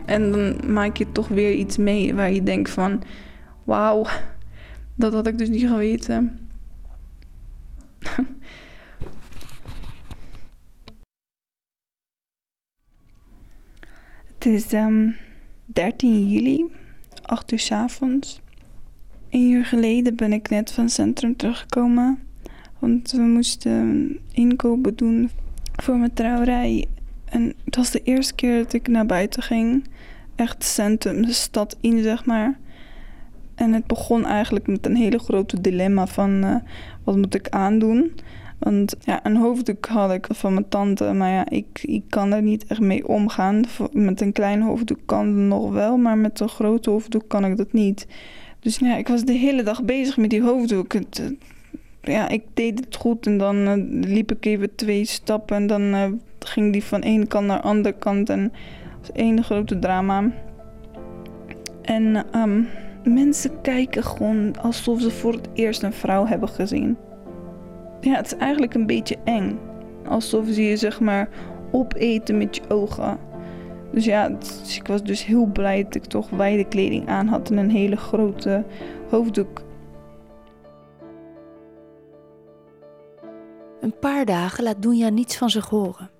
En 0.06 0.30
dan 0.30 0.72
maak 0.72 0.96
je 0.96 1.12
toch 1.12 1.28
weer 1.28 1.52
iets 1.52 1.76
mee 1.76 2.14
waar 2.14 2.32
je 2.32 2.42
denkt 2.42 2.70
van 2.70 3.02
wauw, 3.64 4.06
dat 4.94 5.12
had 5.12 5.26
ik 5.26 5.38
dus 5.38 5.48
niet 5.48 5.68
geweten. 5.68 6.38
Het 14.34 14.46
is 14.46 14.72
um, 14.72 14.78
ehm, 14.78 15.10
13 15.64 16.28
juli, 16.28 16.64
8 17.22 17.52
uur 17.52 17.58
s 17.58 17.72
avonds. 17.72 18.40
Een 19.30 19.50
uur 19.50 19.64
geleden 19.64 20.16
ben 20.16 20.32
ik 20.32 20.48
net 20.48 20.72
van 20.72 20.84
het 20.84 20.92
centrum 20.92 21.36
teruggekomen. 21.36 22.18
Want 22.78 23.12
we 23.12 23.20
moesten 23.20 24.18
inkopen 24.32 24.96
doen 24.96 25.30
voor 25.76 25.96
mijn 25.96 26.12
trouwerij. 26.12 26.86
En 27.24 27.54
het 27.64 27.76
was 27.76 27.90
de 27.90 28.02
eerste 28.02 28.34
keer 28.34 28.62
dat 28.62 28.72
ik 28.72 28.88
naar 28.88 29.06
buiten 29.06 29.42
ging. 29.42 29.84
Echt 30.34 30.64
centrum, 30.64 31.22
de 31.22 31.32
stad 31.32 31.76
in, 31.80 32.02
zeg 32.02 32.24
maar. 32.24 32.58
En 33.54 33.72
het 33.72 33.86
begon 33.86 34.26
eigenlijk 34.26 34.66
met 34.66 34.86
een 34.86 34.96
hele 34.96 35.18
grote 35.18 35.60
dilemma 35.60 36.06
van... 36.06 36.44
Uh, 36.44 36.56
wat 37.04 37.16
moet 37.16 37.34
ik 37.34 37.48
aandoen? 37.48 38.12
Want 38.58 38.96
ja, 39.00 39.26
een 39.26 39.36
hoofddoek 39.36 39.86
had 39.86 40.12
ik 40.12 40.26
van 40.30 40.52
mijn 40.52 40.68
tante, 40.68 41.12
maar 41.12 41.30
ja, 41.30 41.48
ik, 41.48 41.80
ik 41.82 42.02
kan 42.08 42.32
er 42.32 42.42
niet 42.42 42.66
echt 42.66 42.80
mee 42.80 43.08
omgaan. 43.08 43.64
Met 43.92 44.20
een 44.20 44.32
klein 44.32 44.62
hoofddoek 44.62 45.00
kan 45.04 45.26
het 45.26 45.36
nog 45.36 45.72
wel, 45.72 45.96
maar 45.96 46.18
met 46.18 46.40
een 46.40 46.48
grote 46.48 46.90
hoofddoek 46.90 47.28
kan 47.28 47.44
ik 47.44 47.56
dat 47.56 47.72
niet. 47.72 48.06
Dus 48.60 48.78
ja, 48.78 48.96
ik 48.96 49.08
was 49.08 49.24
de 49.24 49.32
hele 49.32 49.62
dag 49.62 49.82
bezig 49.82 50.16
met 50.16 50.30
die 50.30 50.42
hoofddoek. 50.42 50.92
Het, 50.92 51.32
ja, 52.02 52.28
ik 52.28 52.42
deed 52.54 52.84
het 52.84 52.96
goed 52.96 53.26
en 53.26 53.38
dan 53.38 53.56
uh, 53.56 53.72
liep 54.14 54.32
ik 54.32 54.44
even 54.44 54.74
twee 54.74 55.04
stappen 55.04 55.56
en 55.56 55.66
dan 55.66 55.82
uh, 55.82 56.06
ging 56.38 56.72
die 56.72 56.84
van 56.84 57.02
één 57.02 57.26
kant 57.26 57.46
naar 57.46 57.60
de 57.60 57.68
andere 57.68 57.94
kant. 57.98 58.30
En 58.30 58.42
het 58.42 59.00
was 59.00 59.12
één 59.12 59.44
grote 59.44 59.78
drama. 59.78 60.32
En 61.82 62.26
um, 62.34 62.68
mensen 63.04 63.60
kijken 63.60 64.04
gewoon 64.04 64.60
alsof 64.60 65.00
ze 65.00 65.10
voor 65.10 65.32
het 65.32 65.48
eerst 65.54 65.82
een 65.82 65.92
vrouw 65.92 66.26
hebben 66.26 66.48
gezien 66.48 66.96
ja, 68.00 68.16
het 68.16 68.26
is 68.26 68.36
eigenlijk 68.36 68.74
een 68.74 68.86
beetje 68.86 69.16
eng. 69.24 69.58
Alsof 70.06 70.46
ze 70.48 70.62
je 70.62 70.76
zeg 70.76 71.00
maar 71.00 71.28
opeten 71.70 72.38
met 72.38 72.56
je 72.56 72.62
ogen. 72.68 73.18
Dus 73.92 74.04
ja, 74.04 74.28
ik 74.74 74.86
was 74.86 75.02
dus 75.02 75.24
heel 75.24 75.46
blij 75.46 75.82
dat 75.82 75.94
ik 75.94 76.04
toch 76.04 76.30
wijde 76.30 76.64
kleding 76.64 77.08
aan 77.08 77.26
had 77.26 77.50
en 77.50 77.56
een 77.56 77.70
hele 77.70 77.96
grote 77.96 78.64
hoofddoek. 79.08 79.62
Een 83.80 83.98
paar 83.98 84.24
dagen 84.24 84.64
laat 84.64 84.82
Doenja 84.82 85.08
niets 85.08 85.36
van 85.36 85.50
zich 85.50 85.68
horen. 85.68 86.10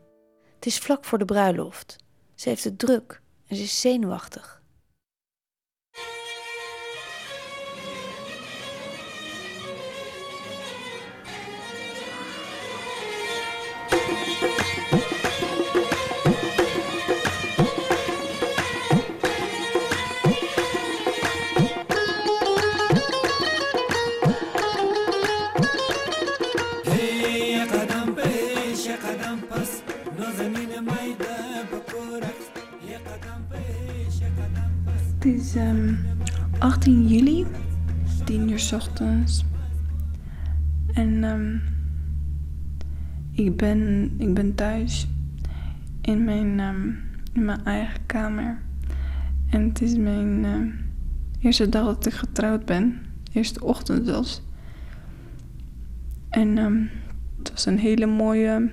Het 0.55 0.67
is 0.67 0.79
vlak 0.79 1.05
voor 1.05 1.19
de 1.19 1.25
bruiloft. 1.25 1.97
Ze 2.35 2.49
heeft 2.49 2.65
het 2.65 2.79
druk 2.79 3.21
en 3.47 3.57
ze 3.57 3.63
is 3.63 3.81
zenuwachtig. 3.81 4.60
En 40.93 41.25
ehm, 41.25 41.57
ik, 43.33 43.57
ben, 43.57 44.11
ik 44.19 44.35
ben 44.35 44.55
thuis 44.55 45.07
in 46.01 46.25
mijn, 46.25 46.61
ehm, 46.61 46.89
in 47.33 47.45
mijn 47.45 47.65
eigen 47.65 48.07
kamer. 48.07 48.59
En 49.51 49.69
het 49.69 49.83
is 49.83 49.97
mijn 49.97 50.45
ehm, 50.45 50.69
eerste 51.41 51.69
dag 51.69 51.85
dat 51.85 52.07
ik 52.07 52.13
getrouwd 52.13 52.65
ben. 52.65 52.99
Eerste 53.33 53.65
ochtend 53.65 54.07
zelfs. 54.07 54.43
En 56.31 56.59
ehm, 56.59 56.83
het 57.39 57.51
was 57.51 57.67
een 57.67 57.79
hele 57.79 58.07
mooie, 58.07 58.71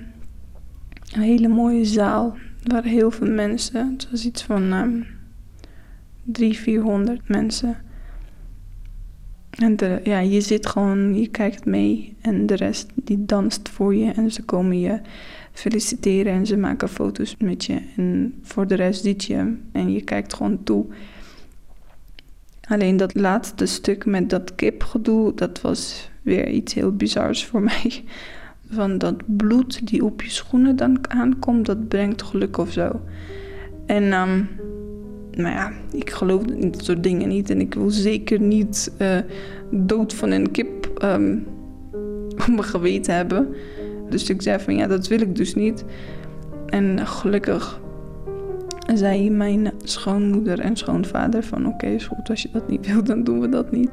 een 1.12 1.20
hele 1.22 1.48
mooie 1.48 1.84
zaal. 1.84 2.36
Waren 2.62 2.90
heel 2.90 3.10
veel 3.10 3.30
mensen. 3.30 3.92
Het 3.92 4.10
was 4.10 4.24
iets 4.24 4.42
van 4.42 4.72
ehm 4.72 5.02
300, 6.22 6.62
400 6.62 7.28
mensen. 7.28 7.76
En 9.58 9.76
ja, 10.02 10.18
je 10.18 10.40
zit 10.40 10.66
gewoon, 10.66 11.20
je 11.20 11.28
kijkt 11.28 11.64
mee 11.64 12.16
en 12.20 12.46
de 12.46 12.54
rest 12.54 12.90
die 12.94 13.24
danst 13.24 13.68
voor 13.68 13.94
je 13.94 14.10
en 14.12 14.30
ze 14.30 14.42
komen 14.42 14.80
je 14.80 15.00
feliciteren 15.52 16.32
en 16.32 16.46
ze 16.46 16.56
maken 16.56 16.88
foto's 16.88 17.34
met 17.38 17.64
je. 17.64 17.80
En 17.96 18.34
voor 18.42 18.66
de 18.66 18.74
rest 18.74 19.02
zit 19.02 19.24
je 19.24 19.56
en 19.72 19.92
je 19.92 20.02
kijkt 20.02 20.34
gewoon 20.34 20.62
toe. 20.64 20.86
Alleen 22.68 22.96
dat 22.96 23.14
laatste 23.14 23.66
stuk 23.66 24.06
met 24.06 24.30
dat 24.30 24.54
kipgedoe, 24.54 25.34
dat 25.34 25.60
was 25.60 26.10
weer 26.22 26.48
iets 26.48 26.74
heel 26.74 26.96
bizars 26.96 27.44
voor 27.44 27.62
mij. 27.72 28.04
Van 28.70 28.98
dat 28.98 29.36
bloed 29.36 29.86
die 29.86 30.04
op 30.04 30.22
je 30.22 30.30
schoenen 30.30 30.76
dan 30.76 31.10
aankomt, 31.10 31.66
dat 31.66 31.88
brengt 31.88 32.22
geluk 32.22 32.58
of 32.58 32.72
zo. 32.72 33.00
En 33.86 34.12
ehm 34.12 34.42
nou 35.38 35.54
ja, 35.54 35.72
ik 35.90 36.10
geloof 36.10 36.42
in 36.44 36.70
dat 36.70 36.84
soort 36.84 37.02
dingen 37.02 37.28
niet. 37.28 37.50
En 37.50 37.60
ik 37.60 37.74
wil 37.74 37.90
zeker 37.90 38.40
niet 38.40 38.92
eh, 38.96 39.18
dood 39.70 40.14
van 40.14 40.30
een 40.30 40.50
kip 40.50 40.86
ehm, 40.86 41.38
op 42.42 42.46
mijn 42.46 42.64
geweten 42.64 43.14
hebben. 43.14 43.54
Dus 44.08 44.30
ik 44.30 44.42
zei 44.42 44.60
van 44.60 44.76
ja, 44.76 44.86
dat 44.86 45.08
wil 45.08 45.20
ik 45.20 45.36
dus 45.36 45.54
niet. 45.54 45.84
En 46.66 47.06
gelukkig 47.06 47.80
zei 48.94 49.30
mijn 49.30 49.70
schoonmoeder 49.82 50.60
en 50.60 50.76
schoonvader 50.76 51.42
van 51.42 51.66
oké, 51.66 51.86
is 51.86 52.06
goed, 52.06 52.30
als 52.30 52.42
je 52.42 52.48
dat 52.52 52.68
niet 52.68 52.86
wil, 52.86 53.04
dan 53.04 53.24
doen 53.24 53.40
we 53.40 53.48
dat 53.48 53.70
niet. 53.70 53.90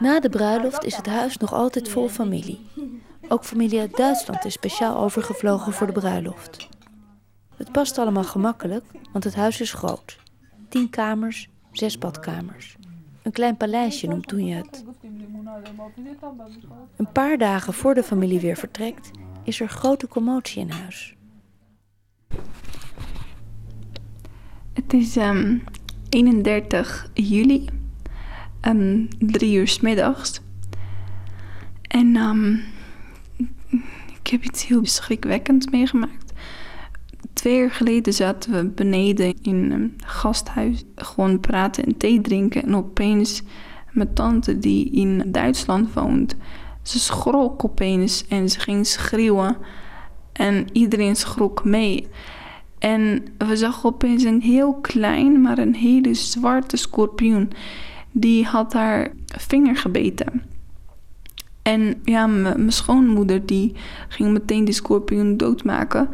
Na 0.00 0.20
de 0.20 0.28
bruiloft 0.30 0.84
is 0.84 0.96
het 0.96 1.06
huis 1.06 1.36
nog 1.36 1.52
altijd 1.52 1.88
vol 1.88 2.08
familie. 2.08 2.66
Ook 3.28 3.44
familie 3.44 3.80
uit 3.80 3.96
Duitsland 3.96 4.44
is 4.44 4.52
speciaal 4.52 4.96
overgevlogen 4.96 5.72
voor 5.72 5.86
de 5.86 5.92
bruiloft. 5.92 6.68
Het 7.56 7.72
past 7.72 7.98
allemaal 7.98 8.24
gemakkelijk, 8.24 8.84
want 9.12 9.24
het 9.24 9.34
huis 9.34 9.60
is 9.60 9.72
groot. 9.72 10.18
Tien 10.68 10.90
kamers, 10.90 11.48
zes 11.72 11.98
badkamers. 11.98 12.76
Een 13.22 13.32
klein 13.32 13.56
paleisje 13.56 14.06
noemt 14.06 14.28
Toenje 14.28 14.54
het. 14.54 14.84
Een 16.96 17.12
paar 17.12 17.38
dagen 17.38 17.72
voor 17.72 17.94
de 17.94 18.02
familie 18.02 18.40
weer 18.40 18.56
vertrekt, 18.56 19.10
is 19.44 19.60
er 19.60 19.68
grote 19.68 20.08
commotie 20.08 20.60
in 20.60 20.70
huis. 20.70 21.14
Het 24.72 24.92
is 24.92 25.16
ehm, 25.16 25.58
31 26.08 27.10
juli, 27.14 27.64
um, 28.68 29.08
drie 29.18 29.56
uur 29.56 29.68
's 29.68 29.80
middags. 29.80 30.40
En 31.82 32.16
ehm, 32.16 32.54
ik 34.20 34.26
heb 34.30 34.44
iets 34.44 34.66
heel 34.66 34.86
schrikwekkends 34.86 35.66
meegemaakt. 35.66 36.32
Twee 37.32 37.56
jaar 37.56 37.70
geleden 37.70 38.12
zaten 38.12 38.52
we 38.52 38.64
beneden 38.64 39.42
in 39.42 39.70
een 39.70 39.94
gasthuis. 40.04 40.84
Gewoon 40.94 41.40
praten 41.40 41.84
en 41.84 41.96
thee 41.96 42.20
drinken. 42.20 42.62
En 42.62 42.76
opeens 42.76 43.42
mijn 43.90 44.14
tante 44.14 44.58
die 44.58 44.90
in 44.90 45.22
Duitsland 45.26 45.92
woont. 45.92 46.36
Ze 46.82 46.98
schrok 46.98 47.64
opeens 47.64 48.26
en 48.28 48.48
ze 48.48 48.60
ging 48.60 48.86
schreeuwen. 48.86 49.56
En 50.32 50.66
iedereen 50.72 51.16
schrok 51.16 51.64
mee. 51.64 52.08
En 52.80 53.24
we 53.38 53.56
zagen 53.56 53.88
opeens 53.88 54.22
een 54.22 54.40
heel 54.40 54.74
klein, 54.74 55.40
maar 55.40 55.58
een 55.58 55.74
hele 55.74 56.14
zwarte 56.14 56.76
scorpioen. 56.76 57.50
Die 58.12 58.44
had 58.44 58.72
haar 58.72 59.12
vinger 59.26 59.76
gebeten. 59.76 60.42
En 61.62 62.00
ja, 62.04 62.26
mijn 62.26 62.72
schoonmoeder 62.72 63.46
die 63.46 63.74
ging 64.08 64.32
meteen 64.32 64.64
die 64.64 64.74
scorpioen 64.74 65.36
doodmaken. 65.36 66.08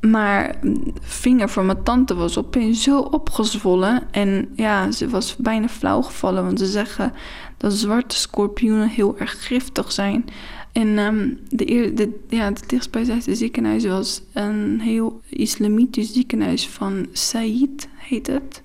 Maar 0.00 0.56
de 0.62 0.92
vinger 1.00 1.48
van 1.48 1.66
mijn 1.66 1.82
tante 1.82 2.14
was 2.14 2.38
opeens 2.38 2.82
zo 2.82 3.00
opgezwollen. 3.00 4.02
En 4.10 4.48
ja, 4.54 4.90
ze 4.90 5.08
was 5.08 5.36
bijna 5.36 5.68
flauw 5.68 6.02
gevallen. 6.02 6.44
Want 6.44 6.58
ze 6.58 6.66
zeggen 6.66 7.12
dat 7.56 7.72
zwarte 7.72 8.16
scorpioenen 8.16 8.88
heel 8.88 9.18
erg 9.18 9.46
giftig 9.46 9.92
zijn. 9.92 10.24
En 10.72 10.98
ehm, 10.98 11.28
de, 11.48 11.92
de, 11.94 12.18
ja, 12.28 12.44
het 12.44 12.64
dichtstbijzijnde 12.66 13.34
ziekenhuis 13.34 13.84
was 13.86 14.22
een 14.32 14.80
heel 14.80 15.20
islamitisch 15.28 16.12
ziekenhuis 16.12 16.68
van 16.68 17.06
Said, 17.12 17.88
heet 17.96 18.26
het. 18.26 18.62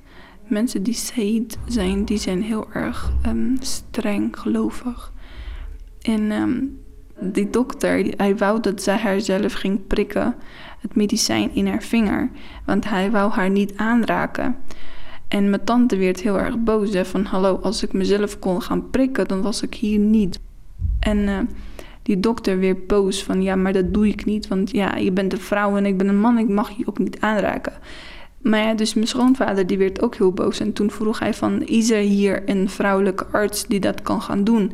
Mensen 0.48 0.84
die 0.84 0.94
Said 0.94 1.58
zijn, 1.68 2.06
die 2.06 2.18
zijn 2.18 2.42
heel 2.42 2.72
erg 2.74 3.14
ehm, 3.22 3.56
streng 3.60 4.40
gelovig. 4.40 5.12
En 6.02 6.32
ehm, 6.32 6.62
die 7.20 7.50
dokter, 7.50 8.14
hij 8.18 8.38
wou 8.38 8.60
dat 8.60 8.84
zij 8.84 8.98
haarzelf 8.98 9.54
ging 9.54 9.88
prikken, 9.88 10.36
het 10.80 10.96
medicijn 10.96 11.56
in 11.56 11.68
haar 11.68 11.84
vinger. 11.84 12.30
Want 12.66 12.90
hij 12.90 13.12
wou 13.12 13.32
haar 13.32 13.50
niet 13.50 13.74
aanraken. 13.76 14.56
En 15.28 15.50
mijn 15.50 15.64
tante 15.64 15.98
werd 15.98 16.22
heel 16.22 16.40
erg 16.40 16.58
boos. 16.58 16.94
Hè, 16.94 17.06
van 17.06 17.26
hallo, 17.26 17.60
als 17.62 17.84
ik 17.84 17.94
mezelf 17.94 18.40
kon 18.40 18.62
gaan 18.62 18.90
prikken, 18.90 19.28
dan 19.28 19.42
was 19.42 19.62
ik 19.62 19.74
hier 19.74 20.00
niet. 20.00 20.40
En 21.00 21.50
die 22.04 22.20
dokter 22.20 22.60
weer 22.60 22.78
boos 22.88 23.24
van 23.24 23.42
ja, 23.42 23.56
maar 23.56 23.74
dat 23.74 23.94
doe 23.94 24.08
ik 24.08 24.26
niet. 24.26 24.48
Want 24.48 24.72
ja, 24.72 24.96
je 24.96 25.12
bent 25.12 25.34
een 25.34 25.40
vrouw 25.40 25.78
en 25.78 25.86
ik 25.86 25.98
ben 25.98 26.08
een 26.08 26.20
man, 26.20 26.38
ik 26.38 26.50
mag 26.50 26.70
je 26.78 26.88
ook 26.88 27.00
niet 27.00 27.20
aanraken. 27.20 27.74
Maar 28.42 28.60
ja, 28.60 28.74
dus 28.74 28.94
mijn 28.94 29.08
schoonvader 29.08 29.68
die 29.68 29.78
werd 29.78 30.02
ook 30.02 30.16
heel 30.16 30.32
boos. 30.32 30.60
En 30.60 30.74
toen 30.74 30.92
vroeg 30.92 31.20
hij 31.20 31.34
van, 31.34 31.62
is 31.62 31.92
er 31.92 32.02
hier 32.02 32.50
een 32.50 32.70
vrouwelijke 32.70 33.26
arts 33.32 33.66
die 33.68 33.80
dat 33.80 34.02
kan 34.02 34.22
gaan 34.22 34.44
doen? 34.44 34.72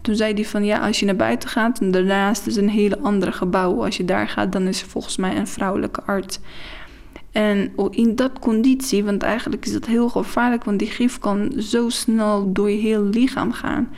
Toen 0.00 0.16
zei 0.16 0.34
hij 0.34 0.44
van, 0.44 0.64
ja, 0.64 0.78
als 0.86 1.00
je 1.00 1.06
naar 1.06 1.16
buiten 1.16 1.48
gaat 1.48 1.80
en 1.80 1.90
daarnaast 1.90 2.46
is 2.46 2.56
een 2.56 2.68
hele 2.68 2.98
andere 2.98 3.32
gebouw. 3.32 3.84
Als 3.84 3.96
je 3.96 4.04
daar 4.04 4.28
gaat, 4.28 4.52
dan 4.52 4.66
is 4.66 4.82
er 4.82 4.88
volgens 4.88 5.16
mij 5.16 5.36
een 5.36 5.46
vrouwelijke 5.46 6.02
arts. 6.02 6.40
En 7.32 7.72
in 7.90 8.16
dat 8.16 8.38
conditie, 8.38 9.04
want 9.04 9.22
eigenlijk 9.22 9.66
is 9.66 9.72
dat 9.72 9.86
heel 9.86 10.08
gevaarlijk, 10.08 10.64
want 10.64 10.78
die 10.78 10.90
gif 10.90 11.18
kan 11.18 11.52
zo 11.58 11.88
snel 11.88 12.52
door 12.52 12.70
je 12.70 12.78
heel 12.78 13.02
lichaam 13.02 13.52
gaan. 13.52 13.88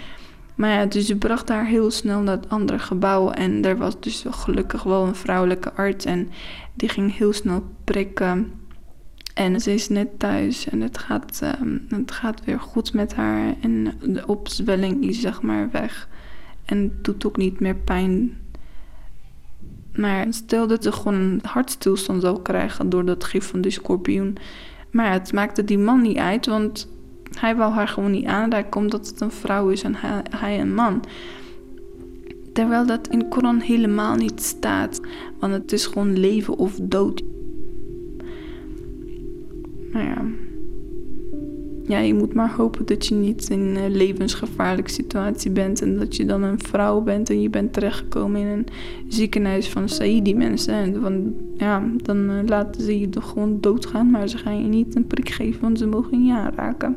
Maar 0.54 0.70
ja, 0.70 0.86
dus 0.86 1.06
ze 1.06 1.16
bracht 1.16 1.48
haar 1.48 1.66
heel 1.66 1.90
snel 1.90 2.20
naar 2.20 2.36
het 2.36 2.48
andere 2.48 2.78
gebouw. 2.78 3.30
En 3.30 3.64
er 3.64 3.76
was 3.76 4.00
dus 4.00 4.24
gelukkig 4.28 4.82
wel 4.82 5.06
een 5.06 5.14
vrouwelijke 5.14 5.72
arts. 5.72 6.04
En 6.04 6.28
die 6.74 6.88
ging 6.88 7.16
heel 7.16 7.32
snel 7.32 7.64
prikken. 7.84 8.52
En 9.34 9.60
ze 9.60 9.72
is 9.72 9.88
net 9.88 10.18
thuis 10.18 10.68
en 10.68 10.80
het 10.80 10.98
gaat, 10.98 11.40
ehm, 11.42 11.78
het 11.88 12.12
gaat 12.12 12.44
weer 12.44 12.60
goed 12.60 12.92
met 12.92 13.14
haar. 13.14 13.54
En 13.60 13.92
de 14.02 14.26
opzwelling 14.26 15.04
is 15.04 15.20
zeg 15.20 15.42
maar 15.42 15.70
weg. 15.70 16.08
En 16.64 16.98
doet 17.02 17.26
ook 17.26 17.36
niet 17.36 17.60
meer 17.60 17.76
pijn. 17.76 18.36
Maar 19.92 20.26
stel 20.30 20.66
dat 20.66 20.82
ze 20.82 20.92
gewoon 20.92 21.14
een 21.14 21.40
hartstilstand 21.42 22.22
zou 22.22 22.42
krijgen 22.42 22.88
door 22.88 23.04
dat 23.04 23.24
gif 23.24 23.46
van 23.46 23.60
de 23.60 23.70
scorpioen. 23.70 24.36
Maar 24.90 25.12
het 25.12 25.32
maakte 25.32 25.64
die 25.64 25.78
man 25.78 26.02
niet 26.02 26.16
uit, 26.16 26.46
want 26.46 26.88
hij 27.38 27.56
wou 27.56 27.72
haar 27.72 27.88
gewoon 27.88 28.10
niet 28.10 28.26
aanraken 28.26 28.80
omdat 28.80 29.06
het 29.06 29.20
een 29.20 29.30
vrouw 29.30 29.68
is 29.68 29.82
en 29.82 29.94
hij, 30.30 30.60
een 30.60 30.74
man. 30.74 31.02
Terwijl 32.52 32.86
dat 32.86 33.08
in 33.08 33.28
Koran 33.28 33.60
helemaal 33.60 34.14
niet 34.14 34.42
staat, 34.42 35.00
want 35.38 35.52
het 35.52 35.72
is 35.72 35.86
gewoon 35.86 36.18
leven 36.18 36.58
of 36.58 36.78
dood. 36.82 37.22
nou 39.92 40.06
ja. 40.06 40.43
Ja, 41.86 41.98
je 41.98 42.14
moet 42.14 42.34
maar 42.34 42.54
hopen 42.56 42.86
dat 42.86 43.06
je 43.06 43.14
niet 43.14 43.48
in 43.50 43.60
een 43.60 43.96
levensgevaarlijke 43.96 44.90
situatie 44.90 45.50
bent. 45.50 45.82
En 45.82 45.98
dat 45.98 46.16
je 46.16 46.24
dan 46.24 46.42
een 46.42 46.58
vrouw 46.58 47.00
bent 47.00 47.30
en 47.30 47.40
je 47.40 47.50
bent 47.50 47.72
terechtgekomen 47.72 48.40
in 48.40 48.46
een 48.46 48.66
ziekenhuis 49.08 49.68
van 49.68 49.88
Saidi 49.88 50.34
mensen. 50.34 50.74
En 50.74 51.00
van, 51.00 51.34
ja, 51.56 51.82
dan 51.96 52.30
eh, 52.30 52.36
laten 52.46 52.82
ze 52.82 52.98
je 53.00 53.08
toch 53.08 53.28
gewoon 53.28 53.60
doodgaan. 53.60 54.10
Maar 54.10 54.28
ze 54.28 54.38
gaan 54.38 54.62
je 54.62 54.68
niet 54.68 54.94
een 54.94 55.06
prik 55.06 55.28
geven, 55.28 55.60
want 55.60 55.78
ze 55.78 55.86
mogen 55.86 56.24
je 56.24 56.32
aanraken. 56.32 56.96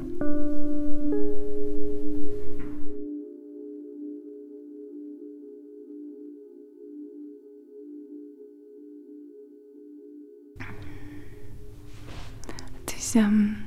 Het 12.84 12.96
is 12.98 13.16
um, 13.16 13.67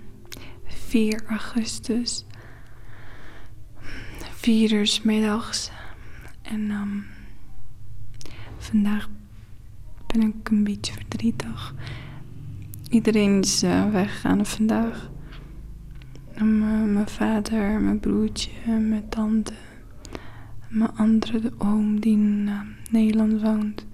4 0.90 1.22
augustus. 1.28 2.24
4 4.18 4.72
uur 4.72 5.00
middags. 5.02 5.70
En 6.42 6.70
um, 6.70 7.04
vandaag 8.58 9.08
ben 10.06 10.22
ik 10.22 10.50
een 10.50 10.64
beetje 10.64 10.92
verdrietig. 10.92 11.74
Iedereen 12.88 13.40
is 13.40 13.62
uh, 13.62 13.90
weggegaan 13.90 14.46
vandaag. 14.46 15.10
Um, 16.40 16.92
mijn 16.92 17.08
vader, 17.08 17.80
mijn 17.80 18.00
broertje, 18.00 18.50
mijn 18.66 19.08
tante. 19.08 19.52
Mijn 20.68 20.96
andere 20.96 21.40
de 21.40 21.52
oom 21.58 22.00
die 22.00 22.12
in 22.12 22.46
uh, 22.46 22.60
Nederland 22.90 23.42
woont. 23.42 23.86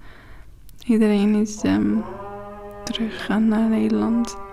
Iedereen 0.85 1.35
is 1.35 1.63
um, 1.63 2.03
teruggegaan 2.83 3.47
naar 3.47 3.69
Nederland. 3.69 4.46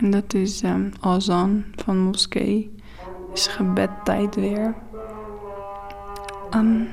En 0.00 0.10
dat 0.10 0.34
is 0.34 0.62
um, 0.62 0.92
Azan 1.00 1.64
van 1.74 1.98
moskee. 1.98 2.74
Is 3.32 3.46
gebedtijd 3.46 4.34
weer. 4.34 4.74
Um, 6.54 6.88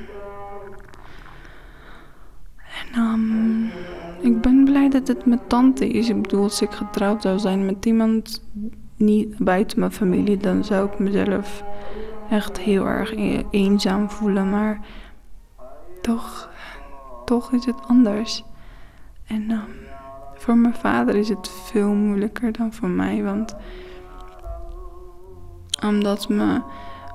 en 2.92 3.00
um, 3.00 3.70
ik 4.20 4.40
ben 4.40 4.64
blij 4.64 4.88
dat 4.88 5.08
het 5.08 5.26
mijn 5.26 5.46
tante 5.46 5.88
is. 5.88 6.08
Ik 6.08 6.22
bedoel, 6.22 6.42
als 6.42 6.62
ik 6.62 6.70
getrouwd 6.70 7.22
zou 7.22 7.38
zijn 7.38 7.66
met 7.66 7.86
iemand 7.86 8.42
niet 8.96 9.38
buiten 9.38 9.78
mijn 9.78 9.92
familie, 9.92 10.36
dan 10.36 10.64
zou 10.64 10.88
ik 10.90 10.98
mezelf 10.98 11.64
echt 12.30 12.58
heel 12.58 12.86
erg 12.86 13.14
e-, 13.14 13.42
eenzaam 13.50 14.10
voelen. 14.10 14.50
Maar 14.50 14.86
toch, 16.00 16.50
toch 17.24 17.52
is 17.52 17.64
het 17.64 17.86
anders. 17.86 18.44
En 19.26 19.50
um, 19.50 19.93
voor 20.44 20.56
mijn 20.56 20.74
vader 20.74 21.14
is 21.14 21.28
het 21.28 21.50
veel 21.50 21.94
moeilijker 21.94 22.52
dan 22.52 22.72
voor 22.72 22.88
mij, 22.88 23.22
want 23.22 23.56
omdat 25.84 26.28
mijn 26.28 26.62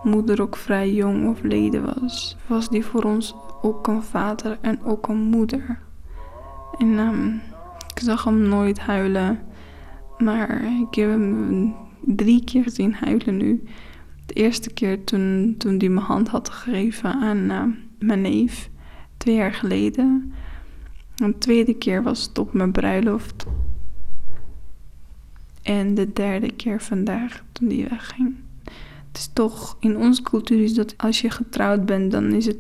moeder 0.03 0.41
ook 0.41 0.55
vrij 0.55 0.93
jong 0.93 1.27
overleden 1.27 2.01
was, 2.01 2.38
was 2.48 2.69
die 2.69 2.86
voor 2.86 3.03
ons 3.03 3.36
ook 3.62 3.88
een 3.88 4.03
vader 4.03 4.57
en 4.62 4.83
ook 4.83 5.07
een 5.07 5.21
moeder. 5.21 5.79
En 6.77 6.88
um, 6.88 7.41
ik 7.95 8.00
zag 8.01 8.24
hem 8.24 8.41
nooit 8.41 8.79
huilen, 8.79 9.39
maar 10.17 10.63
ik 10.63 10.95
heb 10.95 11.09
hem 11.09 11.75
drie 12.01 12.43
keer 12.43 12.69
zien 12.69 12.93
huilen 12.93 13.38
nu. 13.38 13.63
De 14.25 14.33
eerste 14.33 14.74
keer 14.74 15.03
toen, 15.03 15.55
toen 15.57 15.77
hij 15.77 15.89
mijn 15.89 16.05
hand 16.05 16.27
had 16.27 16.50
gegeven 16.50 17.13
aan 17.13 17.38
uh, 17.38 17.63
mijn 18.00 18.21
neef, 18.21 18.69
twee 19.17 19.36
jaar 19.36 19.53
geleden. 19.53 20.33
Een 21.20 21.38
tweede 21.38 21.74
keer 21.74 22.03
was 22.03 22.24
het 22.24 22.38
op 22.38 22.53
mijn 22.53 22.72
bruiloft. 22.72 23.46
En 25.62 25.96
de 25.96 26.14
derde 26.14 26.51
keer 26.51 26.82
vandaag 26.82 27.44
toen 27.51 27.68
die 27.68 27.88
wegging. 27.88 28.36
Het 29.08 29.18
is 29.18 29.29
toch, 29.34 29.77
in 29.79 29.98
onze 29.98 30.22
cultuur 30.22 30.64
is 30.64 30.74
dat 30.74 30.94
als 30.98 31.22
je 31.22 31.29
getrouwd 31.29 31.86
bent, 31.86 32.12
dan 32.12 32.34
is 32.34 32.46
het, 32.46 32.58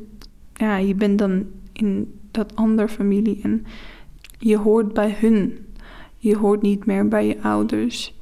ja, 0.53 0.77
je 0.77 0.95
bent 0.95 1.19
dan 1.19 1.45
in 1.71 2.19
dat 2.31 2.55
andere 2.55 2.87
familie 2.87 3.39
en 3.43 3.65
je 4.37 4.57
hoort 4.57 4.93
bij 4.93 5.17
hun. 5.19 5.65
Je 6.17 6.37
hoort 6.37 6.61
niet 6.61 6.85
meer 6.85 7.07
bij 7.07 7.27
je 7.27 7.41
ouders, 7.41 8.13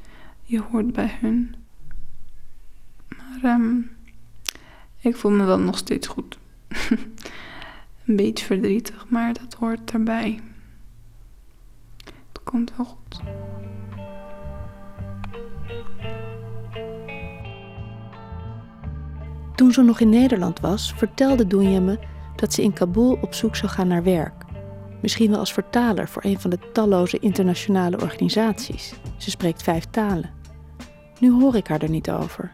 je 0.43 0.61
hoort 0.61 0.93
bij 0.93 1.17
hun. 1.21 1.55
Maar 3.17 3.53
um, 3.59 3.89
ik 4.99 5.15
voel 5.15 5.31
me 5.31 5.43
wel 5.43 5.59
nog 5.59 5.77
steeds 5.77 6.07
goed. 6.07 6.37
een 8.07 8.15
beetje 8.15 8.45
verdrietig, 8.45 9.09
maar 9.09 9.33
dat 9.33 9.53
hoort 9.53 9.91
erbij. 9.91 10.39
Het 12.05 12.43
komt 12.43 12.75
wel 12.77 12.85
goed. 12.85 13.21
Toen 19.55 19.71
ze 19.71 19.81
nog 19.81 19.99
in 19.99 20.09
Nederland 20.09 20.59
was, 20.59 20.93
vertelde 20.93 21.47
Doenja 21.47 21.79
me 21.79 21.99
dat 22.35 22.53
ze 22.53 22.63
in 22.63 22.73
Kabul 22.73 23.17
op 23.21 23.33
zoek 23.33 23.55
zou 23.55 23.71
gaan 23.71 23.87
naar 23.87 24.03
werk. 24.03 24.45
Misschien 25.01 25.29
wel 25.29 25.39
als 25.39 25.53
vertaler 25.53 26.07
voor 26.07 26.23
een 26.23 26.39
van 26.39 26.49
de 26.49 26.59
talloze 26.73 27.19
internationale 27.19 28.01
organisaties. 28.01 28.93
Ze 29.17 29.29
spreekt 29.29 29.63
vijf 29.63 29.85
talen. 29.85 30.29
Nu 31.19 31.31
hoor 31.31 31.55
ik 31.55 31.67
haar 31.67 31.81
er 31.81 31.89
niet 31.89 32.11
over. 32.11 32.51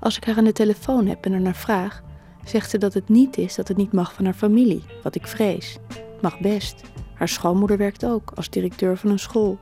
Als 0.00 0.16
ik 0.16 0.24
haar 0.24 0.36
aan 0.36 0.44
de 0.44 0.52
telefoon 0.52 1.06
heb 1.06 1.24
en 1.24 1.32
er 1.32 1.40
naar 1.40 1.54
vraag, 1.54 2.02
zegt 2.50 2.70
ze 2.70 2.78
dat 2.78 2.94
het 2.94 3.08
niet 3.08 3.36
is 3.38 3.54
dat 3.54 3.68
het 3.68 3.76
niet 3.76 3.92
mag 3.92 4.12
van 4.12 4.24
haar 4.24 4.34
familie, 4.34 4.82
wat 5.02 5.14
ik 5.14 5.26
vrees. 5.26 5.78
Het 5.88 6.22
mag 6.22 6.40
best. 6.40 6.80
Haar 7.14 7.28
schoonmoeder 7.28 7.76
werkt 7.76 8.04
ook 8.04 8.32
als 8.34 8.50
directeur 8.50 8.96
van 8.96 9.10
een 9.10 9.18
school. 9.18 9.58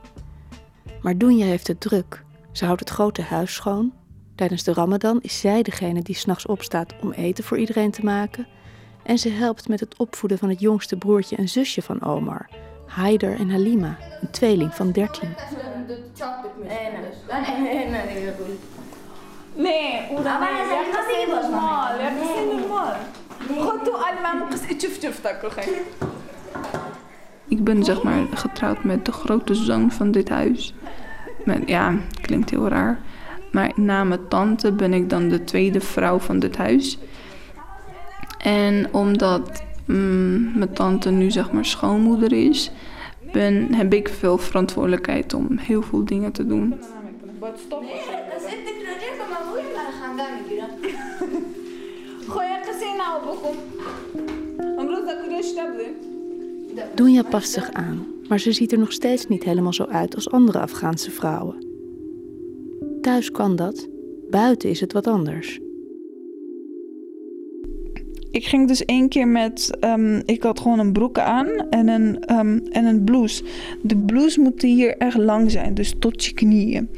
Maar 1.01 1.17
Doenja 1.17 1.45
heeft 1.45 1.67
het 1.67 1.79
druk. 1.79 2.23
Ze 2.51 2.65
houdt 2.65 2.79
het 2.79 2.89
grote 2.89 3.21
huis 3.21 3.53
schoon. 3.53 3.93
Tijdens 4.35 4.63
de 4.63 4.73
Ramadan 4.73 5.19
is 5.21 5.39
zij 5.39 5.61
degene 5.61 6.01
die 6.01 6.15
s'nachts 6.15 6.45
opstaat 6.45 6.93
om 7.01 7.11
eten 7.11 7.43
voor 7.43 7.57
iedereen 7.57 7.91
te 7.91 8.03
maken. 8.03 8.47
En 9.03 9.17
ze 9.17 9.29
helpt 9.29 9.67
met 9.67 9.79
het 9.79 9.97
opvoeden 9.97 10.37
van 10.37 10.49
het 10.49 10.59
jongste 10.59 10.97
broertje 10.97 11.35
en 11.35 11.49
zusje 11.49 11.81
van 11.81 12.01
Omar, 12.03 12.49
Haider 12.85 13.39
en 13.39 13.49
Halima, 13.49 13.97
een 14.21 14.31
tweeling 14.31 14.75
van 14.75 14.91
13. 14.91 15.29
Nee, 19.55 20.01
normaal. 21.27 21.97
normaal. 22.59 22.93
Ik 27.47 27.63
ben 27.63 27.83
zeg 27.83 28.03
maar 28.03 28.25
getrouwd 28.33 28.83
met 28.83 29.05
de 29.05 29.11
grote 29.11 29.55
zoon 29.55 29.91
van 29.91 30.11
dit 30.11 30.29
huis. 30.29 30.73
Met, 31.45 31.61
ja, 31.65 31.95
klinkt 32.21 32.49
heel 32.49 32.67
raar. 32.67 32.99
Maar 33.51 33.71
na 33.75 34.03
mijn 34.03 34.27
tante 34.27 34.71
ben 34.71 34.93
ik 34.93 35.09
dan 35.09 35.29
de 35.29 35.43
tweede 35.43 35.81
vrouw 35.81 36.19
van 36.19 36.39
dit 36.39 36.57
huis. 36.57 36.97
En 38.37 38.93
omdat 38.93 39.63
mm, 39.85 40.57
mijn 40.57 40.73
tante 40.73 41.11
nu 41.11 41.31
zeg 41.31 41.51
maar 41.51 41.65
schoonmoeder 41.65 42.31
is, 42.33 42.71
ben, 43.31 43.73
heb 43.73 43.93
ik 43.93 44.09
veel 44.09 44.37
verantwoordelijkheid 44.37 45.33
om 45.33 45.57
heel 45.57 45.81
veel 45.81 46.05
dingen 46.05 46.31
te 46.31 46.47
doen. 46.47 46.79
Doenja 56.95 57.23
past 57.23 57.51
zich 57.51 57.71
aan, 57.71 58.05
maar 58.27 58.39
ze 58.39 58.51
ziet 58.51 58.71
er 58.71 58.79
nog 58.79 58.91
steeds 58.91 59.27
niet 59.27 59.43
helemaal 59.43 59.73
zo 59.73 59.83
uit 59.83 60.15
als 60.15 60.31
andere 60.31 60.59
Afghaanse 60.59 61.11
vrouwen. 61.11 61.55
Thuis 63.01 63.31
kan 63.31 63.55
dat, 63.55 63.87
buiten 64.29 64.69
is 64.69 64.79
het 64.79 64.93
wat 64.93 65.07
anders. 65.07 65.59
Ik 68.31 68.45
ging 68.45 68.67
dus 68.67 68.85
één 68.85 69.09
keer 69.09 69.27
met, 69.27 69.77
um, 69.79 70.21
ik 70.25 70.43
had 70.43 70.59
gewoon 70.59 70.79
een 70.79 70.93
broek 70.93 71.19
aan 71.19 71.47
en 71.69 71.87
een, 71.87 72.37
um, 72.39 72.61
en 72.71 72.85
een 72.85 73.03
blouse. 73.03 73.43
De 73.81 73.97
blouse 73.97 74.39
moet 74.39 74.61
hier 74.61 74.97
echt 74.97 75.17
lang 75.17 75.51
zijn, 75.51 75.73
dus 75.73 75.93
tot 75.99 76.25
je 76.25 76.33
knieën. 76.33 76.89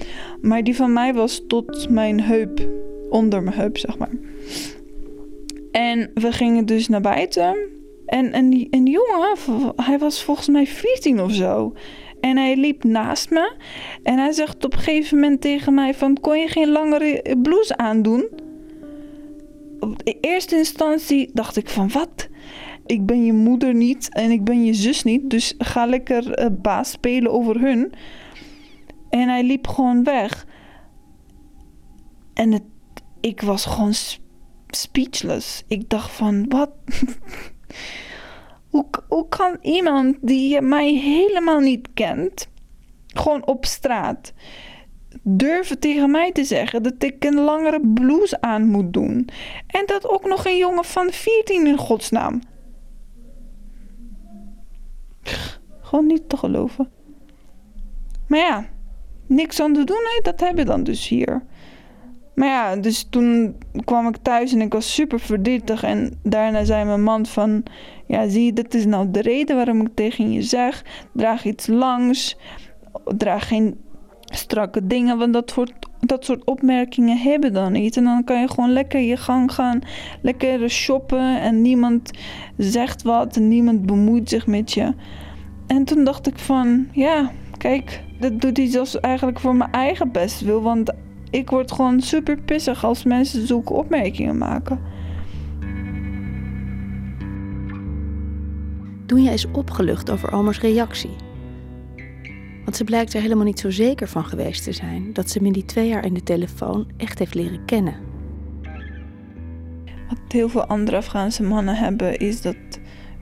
Maar 0.41 0.63
die 0.63 0.75
van 0.75 0.93
mij 0.93 1.13
was 1.13 1.43
tot 1.47 1.89
mijn 1.89 2.21
heup, 2.21 2.67
onder 3.09 3.43
mijn 3.43 3.55
heup 3.55 3.77
zeg 3.77 3.97
maar. 3.97 4.11
En 5.71 6.11
we 6.13 6.31
gingen 6.31 6.65
dus 6.65 6.87
naar 6.87 7.01
buiten. 7.01 7.55
En, 8.05 8.31
en, 8.31 8.49
die, 8.49 8.67
en 8.69 8.83
die 8.83 8.93
jongen, 8.93 9.37
hij 9.75 9.99
was 9.99 10.23
volgens 10.23 10.47
mij 10.47 10.67
14 10.67 11.21
of 11.21 11.31
zo. 11.31 11.73
En 12.19 12.37
hij 12.37 12.55
liep 12.55 12.83
naast 12.83 13.29
me. 13.29 13.53
En 14.03 14.17
hij 14.17 14.31
zegt 14.31 14.65
op 14.65 14.73
een 14.73 14.79
gegeven 14.79 15.19
moment 15.19 15.41
tegen 15.41 15.73
mij 15.73 15.93
van... 15.93 16.19
Kon 16.19 16.39
je 16.39 16.47
geen 16.47 16.71
langere 16.71 17.37
blouse 17.41 17.77
aandoen? 17.77 18.27
Op 19.79 20.01
eerste 20.21 20.57
instantie 20.57 21.29
dacht 21.33 21.57
ik 21.57 21.69
van 21.69 21.91
wat? 21.91 22.29
Ik 22.85 23.05
ben 23.05 23.25
je 23.25 23.33
moeder 23.33 23.73
niet 23.73 24.09
en 24.13 24.31
ik 24.31 24.43
ben 24.43 24.65
je 24.65 24.73
zus 24.73 25.03
niet. 25.03 25.29
Dus 25.29 25.53
ga 25.57 25.85
lekker 25.85 26.39
uh, 26.39 26.45
baas 26.61 26.91
spelen 26.91 27.31
over 27.31 27.59
hun. 27.59 27.93
En 29.09 29.29
hij 29.29 29.43
liep 29.43 29.67
gewoon 29.67 30.03
weg. 30.03 30.47
En 32.33 32.51
het, 32.51 32.63
ik 33.19 33.41
was 33.41 33.65
gewoon 33.65 33.93
speechless. 34.75 35.63
Ik 35.67 35.89
dacht 35.89 36.11
van 36.11 36.45
wat... 36.49 36.69
Hoe, 38.69 38.85
hoe 39.07 39.27
kan 39.29 39.57
iemand 39.61 40.17
die 40.21 40.61
mij 40.61 40.93
helemaal 40.93 41.59
niet 41.59 41.87
kent 41.93 42.49
gewoon 43.13 43.45
op 43.45 43.65
straat, 43.65 44.33
durven 45.21 45.79
tegen 45.79 46.11
mij 46.11 46.31
te 46.31 46.43
zeggen 46.43 46.83
dat 46.83 47.03
ik 47.03 47.23
een 47.23 47.39
langere 47.39 47.81
blouse 47.93 48.41
aan 48.41 48.67
moet 48.67 48.93
doen. 48.93 49.29
En 49.67 49.85
dat 49.85 50.07
ook 50.07 50.25
nog 50.25 50.45
een 50.45 50.57
jongen 50.57 50.85
van 50.85 51.11
14 51.11 51.67
in 51.67 51.77
godsnaam. 51.77 52.41
Gewoon 55.81 56.05
niet 56.05 56.29
te 56.29 56.37
geloven. 56.37 56.91
Maar 58.27 58.39
ja, 58.39 58.69
niks 59.25 59.59
aan 59.59 59.73
te 59.73 59.83
doen, 59.83 60.03
hè? 60.15 60.21
dat 60.21 60.39
hebben 60.39 60.65
we 60.65 60.71
dan 60.71 60.83
dus 60.83 61.07
hier. 61.07 61.43
Maar 62.41 62.49
ja, 62.49 62.75
dus 62.75 63.07
toen 63.09 63.55
kwam 63.83 64.07
ik 64.07 64.17
thuis 64.21 64.53
en 64.53 64.61
ik 64.61 64.73
was 64.73 64.93
super 64.93 65.19
verdrietig. 65.19 65.83
En 65.83 66.19
daarna 66.23 66.63
zei 66.63 66.85
mijn 66.85 67.03
man 67.03 67.25
van... 67.25 67.63
Ja, 68.07 68.29
zie 68.29 68.53
dat 68.53 68.73
is 68.73 68.85
nou 68.85 69.11
de 69.11 69.21
reden 69.21 69.55
waarom 69.55 69.81
ik 69.81 69.89
tegen 69.93 70.31
je 70.31 70.41
zeg. 70.41 70.83
Draag 71.13 71.45
iets 71.45 71.67
langs. 71.67 72.37
Draag 73.17 73.47
geen 73.47 73.75
strakke 74.25 74.87
dingen. 74.87 75.17
Want 75.17 75.33
dat, 75.33 75.51
soort, 75.51 75.73
dat 75.99 76.25
soort 76.25 76.43
opmerkingen 76.45 77.17
hebben 77.17 77.53
dan 77.53 77.71
niet. 77.71 77.97
En 77.97 78.03
dan 78.03 78.23
kan 78.23 78.39
je 78.39 78.49
gewoon 78.49 78.73
lekker 78.73 78.99
je 78.99 79.17
gang 79.17 79.53
gaan. 79.53 79.81
Lekker 80.21 80.69
shoppen. 80.69 81.41
En 81.41 81.61
niemand 81.61 82.11
zegt 82.57 83.01
wat. 83.01 83.35
En 83.35 83.47
niemand 83.47 83.85
bemoeit 83.85 84.29
zich 84.29 84.47
met 84.47 84.71
je. 84.71 84.93
En 85.67 85.83
toen 85.83 86.03
dacht 86.03 86.27
ik 86.27 86.39
van... 86.39 86.87
Ja, 86.91 87.31
kijk, 87.57 88.03
dat 88.19 88.41
doet 88.41 88.57
hij 88.57 88.67
zelfs 88.67 88.99
eigenlijk 88.99 89.39
voor 89.39 89.55
mijn 89.55 89.71
eigen 89.71 90.11
best 90.11 90.41
wil. 90.41 90.61
Want 90.61 90.91
ik 91.31 91.49
word 91.49 91.71
gewoon 91.71 92.01
super 92.01 92.37
pissig 92.37 92.83
als 92.85 93.03
mensen 93.03 93.47
zulke 93.47 93.73
opmerkingen 93.73 94.37
maken. 94.37 94.79
Doenja 99.05 99.31
is 99.31 99.51
opgelucht 99.51 100.11
over 100.11 100.31
Omers 100.33 100.59
reactie. 100.59 101.15
Want 102.63 102.75
ze 102.75 102.83
blijkt 102.83 103.13
er 103.13 103.21
helemaal 103.21 103.45
niet 103.45 103.59
zo 103.59 103.69
zeker 103.69 104.07
van 104.07 104.25
geweest 104.25 104.63
te 104.63 104.71
zijn 104.71 105.13
dat 105.13 105.29
ze 105.29 105.37
hem 105.37 105.47
in 105.47 105.53
die 105.53 105.65
twee 105.65 105.87
jaar 105.87 106.05
in 106.05 106.13
de 106.13 106.23
telefoon 106.23 106.87
echt 106.97 107.19
heeft 107.19 107.33
leren 107.33 107.65
kennen. 107.65 107.95
Wat 110.09 110.19
heel 110.27 110.49
veel 110.49 110.65
andere 110.65 110.97
Afghaanse 110.97 111.43
mannen 111.43 111.75
hebben, 111.75 112.17
is 112.17 112.41
dat 112.41 112.55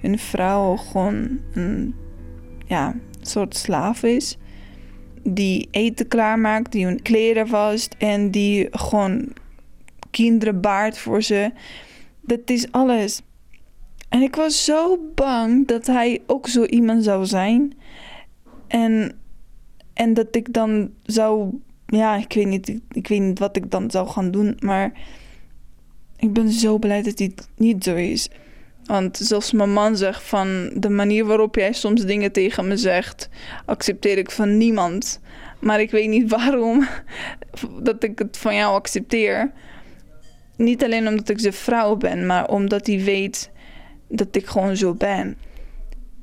hun 0.01 0.19
vrouw 0.19 0.75
gewoon 0.75 1.39
een 1.53 1.95
ja, 2.65 2.95
soort 3.21 3.55
slaaf 3.55 4.03
is 4.03 4.37
die 5.23 5.67
eten 5.71 6.08
klaarmaakt, 6.08 6.71
die 6.71 6.86
hun 6.86 7.01
kleren 7.01 7.47
wast 7.47 7.95
en 7.97 8.32
die 8.32 8.67
gewoon 8.71 9.34
kinderen 10.10 10.62
baart 10.62 10.97
voor 10.97 11.21
ze. 11.21 11.51
Dat 12.21 12.39
is 12.45 12.71
alles. 12.71 13.21
En 14.10 14.21
ik 14.21 14.36
was 14.36 14.65
zo 14.65 14.97
bang 15.15 15.67
dat 15.67 15.88
hij 15.88 16.21
ook 16.25 16.47
zo 16.47 16.63
iemand 16.63 17.03
zou 17.03 17.25
zijn. 17.25 17.73
En, 18.67 19.19
en 19.93 20.13
dat 20.13 20.36
ik 20.36 20.53
dan 20.53 20.91
zou, 21.03 21.49
ja, 21.86 22.15
ik 22.15 22.34
weet, 22.34 22.47
niet, 22.47 22.79
ik 22.91 23.08
weet 23.08 23.21
niet 23.21 23.39
wat 23.39 23.55
ik 23.55 23.71
dan 23.71 23.91
zou 23.91 24.08
gaan 24.08 24.32
doen, 24.32 24.58
maar 24.60 24.91
ik 26.17 26.34
ben 26.34 26.51
zo 26.51 26.77
blij 26.77 27.01
dat 27.01 27.19
hij 27.19 27.34
niet 27.55 27.84
zo 27.84 27.95
is. 27.95 28.29
Want 28.89 29.17
zoals 29.17 29.52
mijn 29.52 29.73
man 29.73 29.97
zegt 29.97 30.23
van 30.23 30.71
de 30.75 30.89
manier 30.89 31.25
waarop 31.25 31.56
jij 31.56 31.73
soms 31.73 32.06
dingen 32.06 32.32
tegen 32.32 32.67
me 32.67 32.78
zegt, 32.78 33.30
accepteer 33.65 34.17
ik 34.17 34.32
van 34.32 34.58
niemand. 34.58 35.19
Maar 35.60 35.82
ik 35.82 35.91
weet 35.91 36.10
niet 36.10 36.30
waarom 36.39 36.88
dat 37.82 38.04
ik 38.04 38.19
het 38.19 38.38
van 38.38 38.56
jou 38.56 38.73
accepteer. 38.73 39.52
Niet 40.56 40.84
alleen 40.84 41.08
omdat 41.08 41.30
ik 41.30 41.39
zijn 41.39 41.54
vrouw 41.54 41.95
ben, 41.95 42.25
maar 42.25 42.47
omdat 42.47 42.88
hij 42.88 43.04
weet 43.04 43.52
dat 44.08 44.36
ik 44.36 44.45
gewoon 44.45 44.78
zo 44.78 44.93
ben. 44.93 45.38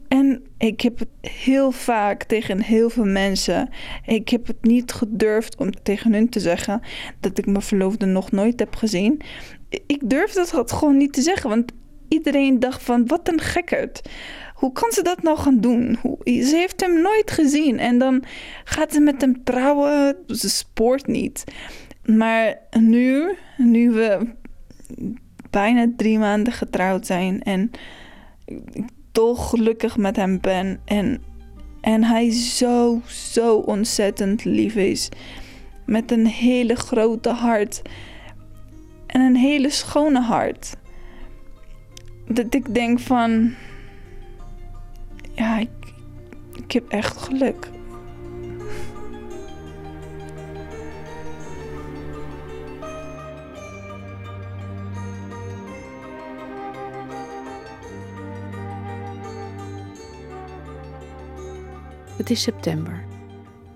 En 0.09 0.43
ik 0.59 0.81
heb 0.81 0.99
het 0.99 1.31
heel 1.31 1.71
vaak 1.71 2.25
tegen 2.25 2.63
heel 2.63 2.91
veel 2.91 3.07
mensen. 3.07 3.69
Ik 4.05 4.29
heb 4.29 4.47
het 4.47 4.65
niet 4.65 4.93
gedurfd 4.93 5.57
om 5.57 5.71
tegen 5.83 6.13
hun 6.13 6.29
te 6.29 6.41
zeggen 6.41 6.81
dat 7.21 7.39
ik 7.39 7.47
mijn 7.47 7.63
verloofde 7.63 8.07
nog 8.07 8.31
nooit 8.31 8.59
heb 8.59 8.75
gezien. 8.75 9.21
Ik 9.69 10.01
durf 10.05 10.33
dat 10.33 10.73
gewoon 10.73 10.97
niet 10.97 11.13
te 11.13 11.23
zeggen, 11.23 11.51
want 11.51 11.73
iedereen 12.09 12.61
dacht 12.61 12.83
van 12.83 13.07
wat 13.07 13.29
een 13.29 13.41
gekkerd. 13.41 14.03
Hoe 14.55 14.73
kan 14.73 14.91
ze 14.93 15.03
dat 15.03 15.23
nou 15.23 15.39
gaan 15.39 15.61
doen? 15.61 15.99
Ze 16.25 16.53
heeft 16.57 16.81
hem 16.81 17.01
nooit 17.01 17.31
gezien 17.31 17.79
en 17.79 17.99
dan 17.99 18.25
gaat 18.65 18.93
ze 18.93 19.01
met 19.01 19.21
hem 19.21 19.45
trouwen. 19.45 20.17
Ze 20.27 20.49
spoort 20.49 21.07
niet. 21.07 21.45
Maar 22.05 22.59
nu, 22.79 23.35
nu 23.57 23.91
we 23.91 24.19
bijna 25.51 25.87
drie 25.97 26.19
maanden 26.19 26.53
getrouwd 26.53 27.07
zijn 27.07 27.43
en 27.43 27.71
ik 28.73 28.85
toch 29.13 29.49
gelukkig 29.49 29.97
met 29.97 30.17
hem 30.17 30.41
ben 30.41 30.81
en, 30.85 31.23
en 31.81 32.05
hij 32.05 32.31
zo, 32.31 33.01
zo 33.07 33.57
ontzettend 33.57 34.45
lief 34.45 34.75
is. 34.75 35.09
Met 35.87 36.11
een 36.11 36.27
hele 36.27 36.75
grote 36.75 37.31
hart 37.31 37.83
en 39.07 39.21
een 39.21 39.37
hele 39.37 39.71
schone 39.71 40.21
hart 40.21 40.77
dat 42.29 42.55
ik 42.55 42.75
denk 42.75 43.01
van, 43.01 43.55
ja, 45.35 45.59
ik, 45.59 46.73
heb 46.73 46.89
echt 46.89 47.17
geluk. 47.17 47.71
Het 62.17 62.31
is 62.31 62.43
september. 62.43 63.05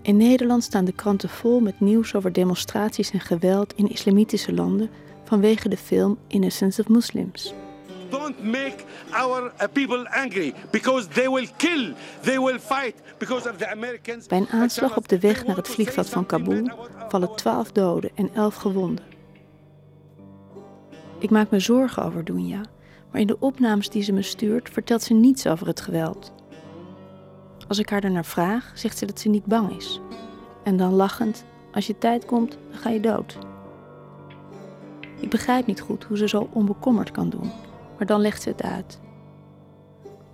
In 0.03 0.17
Nederland 0.17 0.63
staan 0.63 0.85
de 0.85 0.93
kranten 0.93 1.29
vol 1.29 1.61
met 1.61 1.81
nieuws 1.81 2.15
over 2.15 2.33
demonstraties 2.33 3.11
en 3.11 3.21
geweld 3.21 3.75
in 3.75 3.91
islamitische 3.91 4.53
landen 4.53 4.91
vanwege 5.25 5.69
de 5.69 5.77
film 5.77 6.19
Innocence 6.27 6.81
of 6.81 6.89
Muslims 6.89 7.55
don't 8.31 8.53
make 8.53 8.85
our 9.11 9.53
uh, 9.61 9.67
people 9.73 10.07
angry 10.09 10.55
because 10.71 11.09
they 11.09 11.29
will 11.29 11.47
kill, 11.57 11.95
they 12.23 12.39
will 12.39 12.59
fight 12.59 12.95
because 13.19 13.51
of 13.51 13.57
the 13.57 13.71
Americans. 13.71 14.27
Bij 14.27 14.39
een 14.39 14.49
aanslag 14.49 14.97
op 14.97 15.09
de 15.09 15.19
weg 15.19 15.47
naar 15.47 15.57
het 15.57 15.69
vliegveld 15.69 16.09
van 16.09 16.27
Kabul 16.27 16.71
vallen 17.09 17.37
12 17.37 17.73
doden 17.73 18.11
en 18.15 18.31
11 18.35 18.55
gewonden. 18.55 19.05
Ik 21.19 21.31
maak 21.31 21.51
me 21.51 21.61
zorgen 21.61 22.05
over 22.05 22.25
Dunja, 22.25 22.61
maar 23.11 23.21
in 23.21 23.27
de 23.27 23.39
opnames 23.39 23.89
die 23.89 24.03
ze 24.03 24.13
me 24.13 24.23
stuurt 24.23 24.71
vertelt 24.71 25.03
ze 25.03 25.15
niets 25.15 25.47
over 25.47 25.67
het 25.67 25.81
geweld. 25.81 26.33
Als 27.69 27.79
ik 27.79 27.91
haar 27.91 28.01
daarnaar 28.01 28.25
vraag, 28.25 28.73
zegt 28.75 28.99
ze 28.99 29.07
dat 29.07 29.21
ze 29.21 29.29
niet 29.29 29.45
bang 29.45 29.77
is. 29.77 30.01
En 30.65 30.77
dan 30.77 30.93
lachend: 30.93 31.45
Als 31.73 31.87
je 31.87 31.99
tijd 31.99 32.25
komt, 32.25 32.59
dan 32.71 32.81
ga 32.81 32.91
je 32.91 33.01
dood. 33.01 33.39
Ik 35.21 35.31
begrijp 35.31 35.67
niet 35.67 35.81
goed 35.81 36.05
hoe 36.05 36.17
ze 36.17 36.29
zo 36.29 36.49
onbekommerd 36.53 37.11
kan 37.11 37.29
doen 37.29 37.51
maar 38.01 38.09
dan 38.09 38.21
legt 38.21 38.43
ze 38.43 38.49
het 38.49 38.63
uit. 38.63 39.01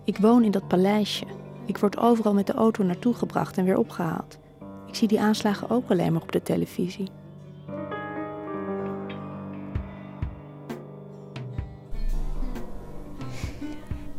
Ik 0.05 0.18
woon 0.18 0.44
in 0.44 0.50
dat 0.50 0.68
paleisje. 0.68 1.24
Ik 1.64 1.79
word 1.79 1.98
overal 1.98 2.35
met 2.35 2.46
de 2.46 2.52
auto 2.52 2.85
naartoe 2.85 3.14
gebracht 3.14 3.59
en 3.59 3.64
weer 3.64 3.79
opgehaald. 3.79 4.38
Ik 4.87 4.94
zie 4.94 5.09
die 5.09 5.20
aanslagen 5.20 5.70
ook 5.70 5.90
alleen 5.90 6.12
maar 6.12 6.22
op 6.22 6.33
de 6.33 6.42
televisie. 6.42 7.09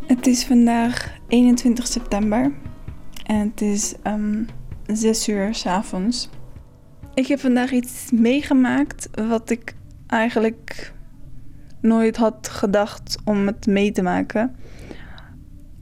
Het 0.05 0.27
is 0.27 0.45
vandaag 0.45 1.17
21 1.27 1.87
september 1.87 2.51
en 3.23 3.37
het 3.37 3.61
is 3.61 3.95
um, 4.03 4.47
ehm, 4.85 4.95
6 4.95 5.27
uur 5.27 5.55
s 5.55 5.65
avonds. 5.65 6.29
Ik 7.13 7.27
heb 7.27 7.39
vandaag 7.39 7.71
iets 7.71 8.11
meegemaakt 8.11 9.09
wat 9.27 9.49
ik 9.49 9.75
eigenlijk 10.07 10.95
nooit 11.87 12.17
had 12.17 12.49
gedacht 12.49 13.17
om 13.23 13.47
het 13.47 13.65
mee 13.65 13.91
te 13.91 14.01
maken. 14.01 14.55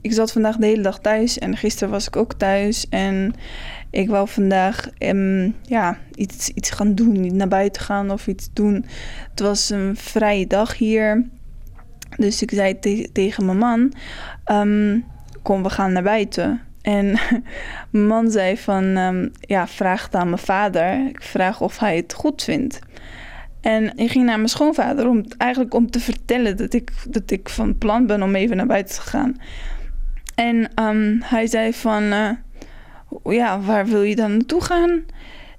Ik 0.00 0.12
zat 0.12 0.32
vandaag 0.32 0.56
de 0.56 0.66
hele 0.66 0.82
dag 0.82 0.98
thuis 0.98 1.38
en 1.38 1.56
gisteren 1.56 1.90
was 1.90 2.06
ik 2.06 2.16
ook 2.16 2.34
thuis. 2.34 2.88
En 2.88 3.32
ik 3.90 4.08
wou 4.08 4.28
vandaag 4.28 4.88
um, 4.98 5.54
ja, 5.62 5.98
iets, 6.14 6.48
iets 6.48 6.70
gaan 6.70 6.94
doen, 6.94 7.20
niet 7.20 7.34
naar 7.34 7.48
buiten 7.48 7.82
gaan 7.82 8.10
of 8.10 8.26
iets 8.26 8.48
doen. 8.52 8.84
Het 9.30 9.40
was 9.40 9.70
een 9.70 9.96
vrije 9.96 10.46
dag 10.46 10.76
hier. 10.76 11.24
Dus 12.16 12.42
ik 12.42 12.50
zei 12.50 12.78
tegen 13.12 13.44
mijn 13.44 13.58
man: 13.58 13.92
um, 14.52 15.04
Kom, 15.42 15.62
we 15.62 15.70
gaan 15.70 15.92
naar 15.92 16.02
buiten. 16.02 16.60
En 16.82 17.06
mijn 17.90 18.06
man 18.06 18.30
zei 18.30 18.56
van, 18.56 18.84
um, 18.84 19.32
ja, 19.40 19.66
vraag 19.66 20.04
het 20.04 20.14
aan 20.14 20.28
mijn 20.28 20.42
vader. 20.42 21.06
Ik 21.08 21.22
vraag 21.22 21.60
of 21.60 21.78
hij 21.78 21.96
het 21.96 22.12
goed 22.12 22.42
vindt. 22.42 22.78
En 23.66 23.96
ik 23.96 24.10
ging 24.10 24.24
naar 24.24 24.36
mijn 24.36 24.48
schoonvader 24.48 25.08
om 25.08 25.24
eigenlijk 25.38 25.74
om 25.74 25.90
te 25.90 26.00
vertellen 26.00 26.56
dat 26.56 26.74
ik, 26.74 26.92
dat 27.08 27.30
ik 27.30 27.48
van 27.48 27.78
plan 27.78 28.06
ben 28.06 28.22
om 28.22 28.34
even 28.34 28.56
naar 28.56 28.66
buiten 28.66 28.94
te 28.94 29.00
gaan. 29.00 29.36
En 30.34 30.70
um, 30.82 31.20
hij 31.24 31.46
zei 31.46 31.72
van, 31.72 32.02
uh, 32.02 32.30
ja, 33.24 33.60
waar 33.60 33.86
wil 33.86 34.02
je 34.02 34.16
dan 34.16 34.30
naartoe 34.30 34.60
gaan? 34.60 35.04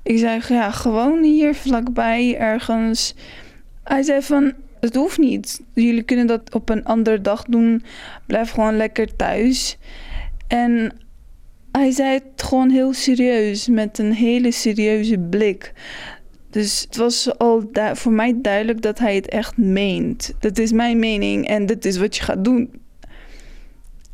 Ik 0.04 0.18
zei, 0.18 0.42
ja, 0.48 0.72
gewoon 0.72 1.24
hier 1.24 1.56
vlakbij 1.56 2.38
ergens. 2.38 3.16
Hij 3.84 4.04
zei 4.04 4.22
van, 4.22 4.54
het 4.80 4.96
hoeft 4.96 5.18
niet. 5.18 5.62
Jullie 5.74 6.04
kunnen 6.04 6.28
dat 6.28 6.54
op 6.54 6.70
een 6.70 6.86
andere 6.86 7.22
dag 7.22 7.44
doen. 7.44 7.84
Blijf 8.26 8.52
gewoon 8.52 8.78
lekker 8.78 9.16
thuis. 9.16 9.78
En 10.48 10.92
hij 11.72 11.92
zei 11.92 12.14
het 12.14 12.44
gewoon 12.44 12.70
heel 12.70 12.94
serieus, 12.94 13.68
met 13.68 14.00
een 14.00 14.14
hele 14.14 14.52
serieuze 14.52 15.18
blik. 15.20 15.74
Dus 16.58 16.82
het 16.82 16.96
was 16.96 17.38
al 17.38 17.70
voor 17.94 18.12
mij 18.12 18.42
duidelijk 18.42 18.82
dat 18.82 19.00
hij 19.00 19.16
het 19.16 19.28
echt 19.28 19.58
meent. 19.58 20.34
Dat 20.40 20.58
is 20.58 20.72
mijn 20.72 21.00
mening 21.00 21.48
en 21.48 21.66
dit 21.66 21.86
is 21.86 21.98
wat 21.98 22.16
je 22.16 22.24
gaat 22.24 22.44
doen. 22.44 22.82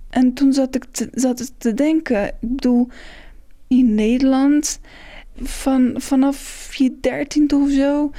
En 0.10 0.34
toen 0.34 0.53
zat 0.53 0.75
ik 0.75 0.86
te, 0.91 1.49
te 1.58 1.73
denken, 1.73 2.27
ik 2.27 2.34
bedoel, 2.39 2.88
in 3.67 3.95
Nederland, 3.95 4.79
van, 5.41 5.93
vanaf 5.95 6.69
je 6.75 6.97
dertiende 7.01 7.56
of 7.56 7.69
zo, 7.69 8.12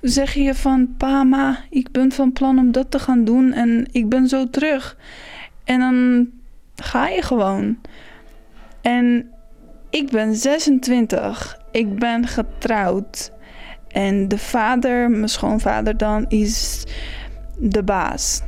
zeg 0.00 0.34
je 0.34 0.54
van, 0.54 0.94
pa, 0.96 1.22
ma, 1.22 1.64
ik 1.70 1.90
ben 1.90 2.12
van 2.12 2.32
plan 2.32 2.58
om 2.58 2.72
dat 2.72 2.90
te 2.90 2.98
gaan 2.98 3.24
doen 3.24 3.52
en 3.52 3.88
ik 3.90 4.08
ben 4.08 4.28
zo 4.28 4.50
terug. 4.50 4.96
En 5.64 5.78
dan 5.78 6.28
ga 6.74 7.08
je 7.08 7.22
gewoon. 7.22 7.78
En 8.80 9.30
ik 9.90 10.10
ben 10.10 10.36
26. 10.36 11.60
Ik 11.70 11.98
ben 11.98 12.26
getrouwd. 12.26 13.32
En 13.92 14.28
de 14.28 14.38
vader, 14.38 15.10
mijn 15.10 15.28
schoonvader 15.28 15.96
dan, 15.96 16.24
is 16.28 16.84
de 17.58 17.82
baas. 17.82 18.42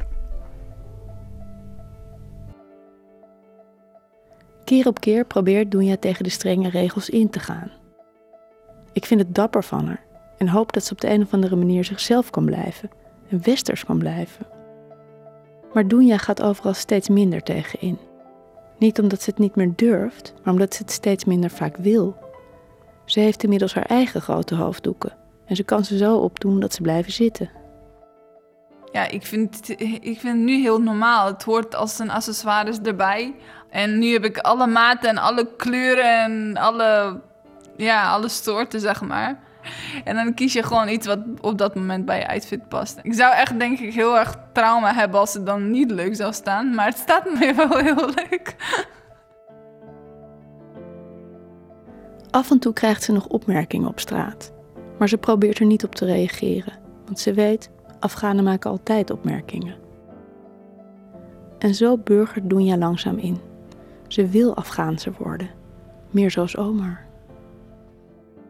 Keer 4.65 4.87
op 4.87 5.01
keer 5.01 5.25
probeert 5.25 5.71
Doenja 5.71 5.97
tegen 5.97 6.25
de 6.25 6.31
strenge 6.31 6.69
regels 6.69 7.11
in 7.11 7.31
te 7.31 7.41
gaan. 7.41 7.71
Ik 8.93 9.05
vind 9.05 9.21
het 9.21 9.35
dapper 9.35 9.65
van 9.65 9.87
haar 9.87 10.05
en 10.39 10.49
hoop 10.49 10.73
dat 10.73 10.85
ze 10.85 10.93
op 10.93 11.01
de 11.01 11.11
een 11.11 11.23
of 11.23 11.33
andere 11.33 11.57
manier 11.57 11.85
zichzelf 11.85 12.31
kan 12.31 12.45
blijven 12.45 12.91
en 13.29 13.43
westers 13.43 13.85
kan 13.85 13.99
blijven. 13.99 14.47
Maar 15.73 15.89
Doenja 15.89 16.17
gaat 16.17 16.43
overal 16.43 16.75
steeds 16.75 17.09
minder 17.09 17.43
tegen 17.43 17.81
in. 17.81 17.99
Niet 18.79 19.01
omdat 19.01 19.23
ze 19.23 19.31
het 19.31 19.39
niet 19.39 19.55
meer 19.55 19.73
durft, 19.77 20.35
maar 20.43 20.53
omdat 20.53 20.75
ze 20.75 20.83
het 20.83 20.93
steeds 20.93 21.25
minder 21.25 21.51
vaak 21.51 21.77
wil. 21.77 22.17
Ze 23.05 23.21
heeft 23.21 23.43
inmiddels 23.43 23.75
haar 23.75 23.87
eigen 23.87 24.21
grote 24.21 24.55
hoofddoeken 24.55 25.23
en 25.47 25.57
ze 25.57 25.63
kan 25.63 25.85
ze 25.85 25.97
zo 25.97 26.17
opdoen 26.17 26.61
dat 26.61 26.75
ze 26.75 26.83
blijven 26.83 27.13
zitten. 27.13 27.51
Ja, 28.93 29.09
ik 29.09 29.27
vind, 29.27 29.57
het, 29.57 29.81
ik 29.81 30.21
vind 30.21 30.23
het 30.23 30.37
nu 30.37 30.61
heel 30.61 30.81
normaal. 30.81 31.27
Het 31.27 31.43
hoort 31.43 31.75
als 31.75 31.99
een 31.99 32.11
accessoire 32.11 32.79
erbij. 32.83 33.35
En 33.71 33.99
nu 33.99 34.13
heb 34.13 34.25
ik 34.25 34.39
alle 34.39 34.67
maten 34.67 35.09
en 35.09 35.19
alle 35.19 35.49
kleuren 35.57 36.23
en 36.23 36.57
alle, 36.57 37.21
ja, 37.77 38.11
alle 38.13 38.29
soorten, 38.29 38.81
zeg 38.81 39.01
maar. 39.01 39.43
En 40.05 40.15
dan 40.17 40.35
kies 40.35 40.53
je 40.53 40.63
gewoon 40.63 40.89
iets 40.89 41.07
wat 41.07 41.19
op 41.41 41.59
dat 41.59 41.75
moment 41.75 42.05
bij 42.05 42.19
je 42.19 42.29
outfit 42.29 42.69
past. 42.69 42.99
Ik 43.03 43.15
zou 43.15 43.35
echt 43.35 43.59
denk 43.59 43.79
ik 43.79 43.95
heel 43.95 44.19
erg 44.19 44.37
trauma 44.53 44.95
hebben 44.95 45.21
als 45.21 45.35
het 45.35 45.47
dan 45.47 45.71
niet 45.71 45.91
leuk 45.91 46.17
zou 46.17 46.33
staan. 46.33 46.75
Maar 46.75 46.87
het 46.87 46.99
staat 46.99 47.25
me 47.25 47.55
wel 47.67 47.79
heel 47.79 48.09
leuk. 48.15 48.57
Af 52.31 52.51
en 52.51 52.59
toe 52.59 52.73
krijgt 52.73 53.03
ze 53.03 53.13
nog 53.13 53.27
opmerkingen 53.27 53.89
op 53.89 54.01
straat. 54.01 54.54
Maar 54.99 55.09
ze 55.09 55.19
probeert 55.19 55.59
er 55.59 55.67
niet 55.67 55.85
op 55.85 55.95
te 55.95 56.05
reageren. 56.05 56.73
Want 57.05 57.21
ze 57.21 57.33
weet, 57.33 57.71
Afghanen 58.01 58.45
maken 58.45 58.71
altijd 58.71 59.11
opmerkingen. 59.11 59.75
En 61.59 61.75
zo 61.75 61.99
burgert 61.99 62.51
Dunja 62.51 62.77
langzaam 62.77 63.19
in. 63.19 63.39
Ze 64.09 64.27
wil 64.27 64.57
Afghaanse 64.57 65.13
worden. 65.19 65.51
Meer 66.11 66.31
zoals 66.31 66.57
Omar. 66.57 67.05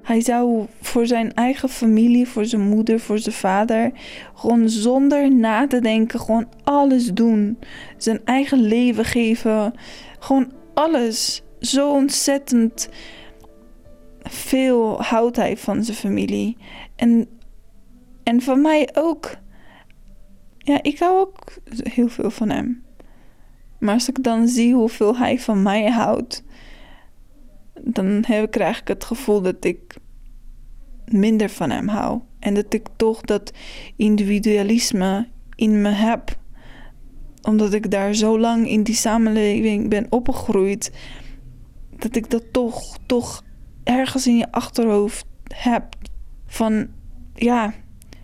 Hij 0.02 0.20
zou 0.20 0.66
voor 0.80 1.06
zijn 1.06 1.34
eigen 1.34 1.68
familie, 1.68 2.28
voor 2.28 2.44
zijn 2.44 2.62
moeder, 2.62 3.00
voor 3.00 3.18
zijn 3.18 3.34
vader, 3.34 3.92
gewoon 4.34 4.68
zonder 4.68 5.34
na 5.34 5.66
te 5.66 5.80
denken, 5.80 6.20
gewoon 6.20 6.48
alles 6.64 7.12
doen. 7.12 7.58
Zijn 7.96 8.20
eigen 8.24 8.60
leven 8.60 9.04
geven. 9.04 9.74
Gewoon 10.18 10.52
alles. 10.74 11.42
Zo 11.60 11.92
ontzettend 11.92 12.88
veel 14.24 15.02
houdt 15.02 15.36
hij 15.36 15.56
van 15.56 15.84
zijn 15.84 15.96
familie. 15.96 16.56
En, 16.96 17.28
en 18.22 18.40
van 18.40 18.60
mij 18.60 18.88
ook. 18.94 19.36
Ja, 20.58 20.82
ik 20.82 20.98
hou 20.98 21.18
ook 21.18 21.58
heel 21.82 22.08
veel 22.08 22.30
van 22.30 22.50
hem. 22.50 22.84
Maar 23.78 23.94
als 23.94 24.08
ik 24.08 24.22
dan 24.22 24.48
zie 24.48 24.74
hoeveel 24.74 25.16
hij 25.16 25.40
van 25.40 25.62
mij 25.62 25.90
houdt, 25.90 26.44
dan 27.80 28.24
heb, 28.26 28.50
krijg 28.50 28.80
ik 28.80 28.88
het 28.88 29.04
gevoel 29.04 29.40
dat 29.40 29.64
ik 29.64 29.96
minder 31.06 31.50
van 31.50 31.70
hem 31.70 31.88
hou. 31.88 32.20
En 32.38 32.54
dat 32.54 32.72
ik 32.72 32.86
toch 32.96 33.20
dat 33.20 33.52
individualisme 33.96 35.28
in 35.54 35.82
me 35.82 35.88
heb. 35.88 36.38
Omdat 37.42 37.72
ik 37.72 37.90
daar 37.90 38.14
zo 38.14 38.38
lang 38.38 38.68
in 38.68 38.82
die 38.82 38.94
samenleving 38.94 39.88
ben 39.88 40.06
opgegroeid. 40.10 40.92
Dat 41.96 42.16
ik 42.16 42.30
dat 42.30 42.52
toch, 42.52 42.98
toch 43.06 43.42
ergens 43.84 44.26
in 44.26 44.36
je 44.36 44.52
achterhoofd 44.52 45.26
hebt. 45.54 46.10
Van 46.46 46.86
ja, 47.34 47.72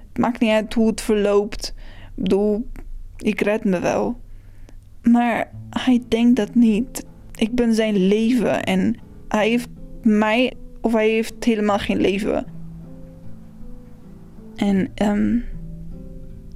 het 0.08 0.18
maakt 0.18 0.40
niet 0.40 0.50
uit 0.50 0.74
hoe 0.74 0.86
het 0.86 1.00
verloopt. 1.00 1.74
Ik 2.16 2.22
bedoel, 2.22 2.68
ik 3.16 3.40
red 3.40 3.64
me 3.64 3.80
wel. 3.80 4.20
Maar 5.02 5.50
hij 5.70 6.02
denkt 6.08 6.36
dat 6.36 6.54
niet. 6.54 7.06
Ik 7.34 7.54
ben 7.54 7.74
zijn 7.74 7.96
leven 7.96 8.64
en 8.64 8.96
hij 9.28 9.48
heeft 9.48 9.68
mij, 10.02 10.52
of 10.80 10.92
hij 10.92 11.08
heeft 11.08 11.44
helemaal 11.44 11.78
geen 11.78 12.00
leven. 12.00 12.46
En 14.56 14.90
um, 15.02 15.44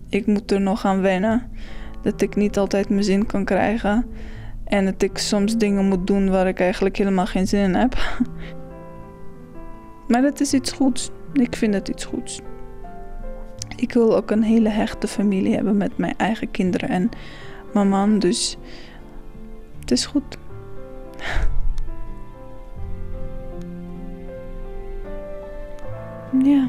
ik 0.09 0.27
moet 0.27 0.51
er 0.51 0.61
nog 0.61 0.85
aan 0.85 1.01
wennen. 1.01 1.51
Dat 2.03 2.21
ik 2.21 2.37
niet 2.37 2.59
altijd 2.59 2.89
mijn 2.89 3.05
zin 3.05 3.27
kan 3.27 3.45
krijgen. 3.45 4.07
En 4.65 4.85
dat 4.85 5.03
ik 5.03 5.19
soms 5.19 5.57
dingen 5.57 5.85
moet 5.85 6.07
doen 6.07 6.31
waar 6.31 6.47
ik 6.47 6.61
eigenlijk 6.61 6.97
helemaal 6.97 7.27
geen 7.27 7.49
zin 7.49 7.63
in 7.63 7.75
heb. 7.75 7.97
Maar 10.09 10.23
dat 10.23 10.41
is 10.41 10.55
iets 10.55 10.73
goeds. 10.73 11.11
Ik 11.33 11.57
vind 11.57 11.75
het 11.75 11.89
iets 11.89 12.05
goeds. 12.05 12.41
Ik 13.77 13.93
wil 13.93 14.17
ook 14.17 14.31
een 14.31 14.43
hele 14.43 14.69
hechte 14.69 15.09
familie 15.09 15.55
hebben 15.55 15.77
met 15.77 15.99
mijn 15.99 16.15
eigen 16.17 16.51
kinderen 16.51 16.89
en 16.89 17.09
mijn 17.73 17.89
man. 17.89 18.19
Dus 18.19 18.57
het 19.81 19.91
is 19.91 20.07
goed. 20.07 20.39
ja. 26.53 26.69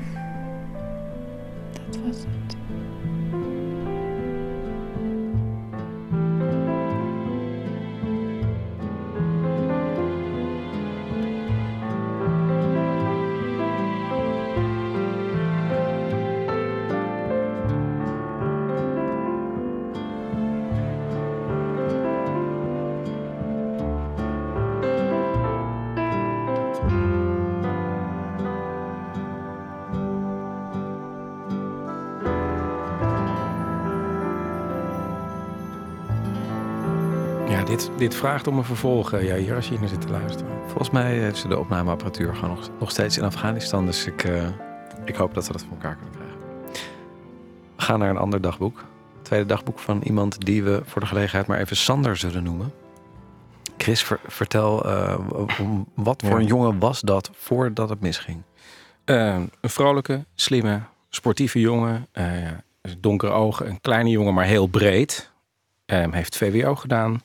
Dit, 37.76 37.90
dit 37.98 38.16
vraagt 38.16 38.48
om 38.48 38.58
een 38.58 38.64
vervolg, 38.64 39.14
eh, 39.14 39.28
ja, 39.28 39.36
hier 39.36 39.56
als 39.56 39.68
je 39.68 39.78
hier 39.78 39.88
zit 39.88 40.02
te 40.02 40.10
luisteren. 40.10 40.52
Volgens 40.66 40.90
mij 40.90 41.18
heeft 41.18 41.38
ze 41.38 41.48
de 41.48 41.60
opnameapparatuur 41.60 42.36
gewoon 42.36 42.50
nog, 42.50 42.70
nog 42.80 42.92
steeds 42.92 43.18
in 43.18 43.24
Afghanistan. 43.24 43.86
Dus 43.86 44.06
ik, 44.06 44.24
uh, 44.24 44.48
ik 45.06 45.16
hoop 45.16 45.34
dat 45.34 45.48
we 45.48 45.52
dat 45.52 45.62
voor 45.62 45.72
elkaar 45.72 45.96
kunnen 45.96 46.14
krijgen. 46.14 46.38
We 47.76 47.82
gaan 47.82 48.00
naar 48.00 48.10
een 48.10 48.18
ander 48.18 48.42
dagboek. 48.42 48.78
Het 49.16 49.26
tweede 49.26 49.46
dagboek 49.46 49.80
van 49.80 50.02
iemand 50.02 50.46
die 50.46 50.64
we 50.64 50.82
voor 50.86 51.02
de 51.02 51.08
gelegenheid 51.08 51.48
maar 51.48 51.60
even 51.60 51.76
Sander 51.76 52.18
zullen 52.18 52.44
noemen. 52.44 52.74
Chris, 53.78 54.06
vertel, 54.28 54.86
uh, 54.86 55.20
wat 55.94 56.24
voor 56.26 56.40
een 56.40 56.46
jongen 56.46 56.80
was 56.80 57.02
dat 57.02 57.30
voordat 57.34 57.90
het 57.90 58.02
misging? 58.02 58.42
een 59.06 59.50
vrolijke, 59.62 60.26
slimme, 60.36 60.82
sportieve 61.10 61.60
jongen. 61.60 62.08
donkere 63.00 63.32
ogen, 63.32 63.68
een 63.68 63.82
kleine 63.82 64.10
jongen, 64.10 64.34
maar 64.34 64.46
heel 64.46 64.68
breed. 64.68 65.32
Um, 65.86 66.14
heeft 66.14 66.38
VWO 66.38 66.76
gedaan. 66.76 67.22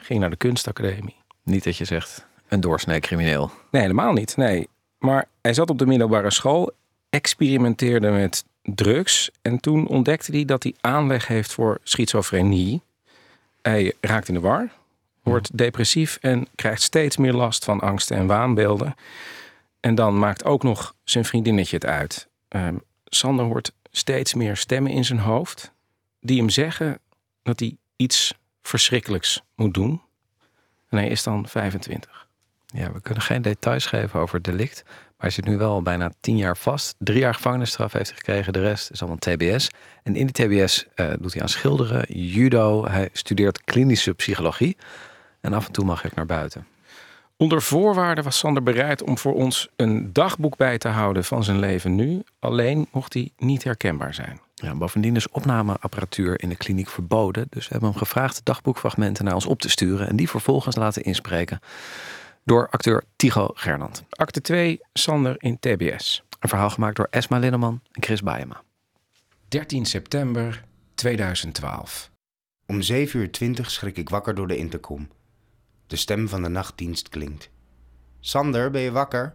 Ging 0.00 0.20
naar 0.20 0.30
de 0.30 0.36
kunstacademie. 0.36 1.16
Niet 1.42 1.64
dat 1.64 1.76
je 1.76 1.84
zegt 1.84 2.26
een 2.48 2.60
doorsnee 2.60 3.00
crimineel. 3.00 3.50
Nee, 3.70 3.82
helemaal 3.82 4.12
niet. 4.12 4.36
Nee. 4.36 4.68
Maar 4.98 5.28
hij 5.42 5.54
zat 5.54 5.70
op 5.70 5.78
de 5.78 5.86
middelbare 5.86 6.30
school, 6.30 6.72
experimenteerde 7.10 8.10
met 8.10 8.44
drugs. 8.62 9.30
En 9.42 9.60
toen 9.60 9.86
ontdekte 9.86 10.32
hij 10.32 10.44
dat 10.44 10.62
hij 10.62 10.74
aanleg 10.80 11.26
heeft 11.26 11.52
voor 11.52 11.78
schizofrenie. 11.82 12.82
Hij 13.62 13.94
raakt 14.00 14.28
in 14.28 14.34
de 14.34 14.40
war, 14.40 14.68
wordt 15.22 15.56
depressief 15.58 16.18
en 16.20 16.46
krijgt 16.54 16.82
steeds 16.82 17.16
meer 17.16 17.32
last 17.32 17.64
van 17.64 17.80
angsten 17.80 18.16
en 18.16 18.26
waanbeelden. 18.26 18.94
En 19.80 19.94
dan 19.94 20.18
maakt 20.18 20.44
ook 20.44 20.62
nog 20.62 20.94
zijn 21.04 21.24
vriendinnetje 21.24 21.76
het 21.76 21.86
uit. 21.86 22.28
Um, 22.48 22.82
Sander 23.04 23.44
hoort 23.44 23.72
steeds 23.90 24.34
meer 24.34 24.56
stemmen 24.56 24.92
in 24.92 25.04
zijn 25.04 25.18
hoofd 25.18 25.72
die 26.20 26.38
hem 26.38 26.48
zeggen 26.48 26.98
dat 27.42 27.60
hij 27.60 27.76
iets 27.96 28.34
verschrikkelijks 28.62 29.42
moet 29.54 29.74
doen. 29.74 30.02
En 30.88 30.98
hij 30.98 31.08
is 31.08 31.22
dan 31.22 31.48
25. 31.48 32.28
Ja, 32.66 32.92
we 32.92 33.00
kunnen 33.00 33.22
geen 33.22 33.42
details 33.42 33.86
geven 33.86 34.20
over 34.20 34.34
het 34.34 34.44
delict. 34.44 34.82
Maar 34.84 35.28
hij 35.28 35.30
zit 35.30 35.44
nu 35.44 35.58
wel 35.58 35.72
al 35.72 35.82
bijna 35.82 36.12
tien 36.20 36.36
jaar 36.36 36.56
vast. 36.56 36.94
Drie 36.98 37.18
jaar 37.18 37.34
gevangenisstraf 37.34 37.92
heeft 37.92 38.08
hij 38.08 38.16
gekregen. 38.16 38.52
De 38.52 38.60
rest 38.60 38.90
is 38.90 39.00
allemaal 39.02 39.18
TBS. 39.18 39.68
En 40.02 40.16
in 40.16 40.26
die 40.26 40.46
TBS 40.46 40.86
eh, 40.94 41.12
doet 41.20 41.32
hij 41.32 41.42
aan 41.42 41.48
schilderen, 41.48 42.04
judo. 42.14 42.86
Hij 42.86 43.08
studeert 43.12 43.64
klinische 43.64 44.14
psychologie. 44.14 44.76
En 45.40 45.52
af 45.52 45.66
en 45.66 45.72
toe 45.72 45.84
mag 45.84 46.02
hij 46.02 46.10
ook 46.10 46.16
naar 46.16 46.26
buiten. 46.26 46.66
Onder 47.36 47.62
voorwaarden 47.62 48.24
was 48.24 48.38
Sander 48.38 48.62
bereid 48.62 49.02
om 49.02 49.18
voor 49.18 49.34
ons 49.34 49.68
een 49.76 50.12
dagboek 50.12 50.56
bij 50.56 50.78
te 50.78 50.88
houden 50.88 51.24
van 51.24 51.44
zijn 51.44 51.58
leven 51.58 51.94
nu. 51.94 52.22
Alleen 52.38 52.88
mocht 52.92 53.14
hij 53.14 53.30
niet 53.36 53.64
herkenbaar 53.64 54.14
zijn. 54.14 54.40
Ja, 54.60 54.74
bovendien 54.74 55.16
is 55.16 55.28
opnameapparatuur 55.28 56.42
in 56.42 56.48
de 56.48 56.56
kliniek 56.56 56.88
verboden. 56.88 57.46
Dus 57.50 57.64
we 57.64 57.70
hebben 57.70 57.88
hem 57.90 57.98
gevraagd 57.98 58.40
dagboekfragmenten 58.44 59.24
naar 59.24 59.34
ons 59.34 59.46
op 59.46 59.60
te 59.60 59.70
sturen. 59.70 60.08
En 60.08 60.16
die 60.16 60.28
vervolgens 60.28 60.76
laten 60.76 61.02
inspreken 61.02 61.60
door 62.44 62.68
acteur 62.68 63.04
Tigo 63.16 63.50
Gernand. 63.54 64.04
Acte 64.10 64.40
2, 64.40 64.80
Sander 64.92 65.34
in 65.38 65.58
TBS. 65.58 66.22
Een 66.38 66.48
verhaal 66.48 66.70
gemaakt 66.70 66.96
door 66.96 67.06
Esma 67.10 67.38
Linneman 67.38 67.80
en 67.92 68.02
Chris 68.02 68.22
Baeyema. 68.22 68.62
13 69.48 69.86
september 69.86 70.64
2012. 70.94 72.10
Om 72.66 72.82
7 72.82 73.20
uur 73.20 73.30
20 73.30 73.70
schrik 73.70 73.96
ik 73.96 74.08
wakker 74.08 74.34
door 74.34 74.46
de 74.46 74.56
intercom. 74.56 75.08
De 75.86 75.96
stem 75.96 76.28
van 76.28 76.42
de 76.42 76.48
nachtdienst 76.48 77.08
klinkt. 77.08 77.50
Sander, 78.20 78.70
ben 78.70 78.80
je 78.80 78.92
wakker? 78.92 79.34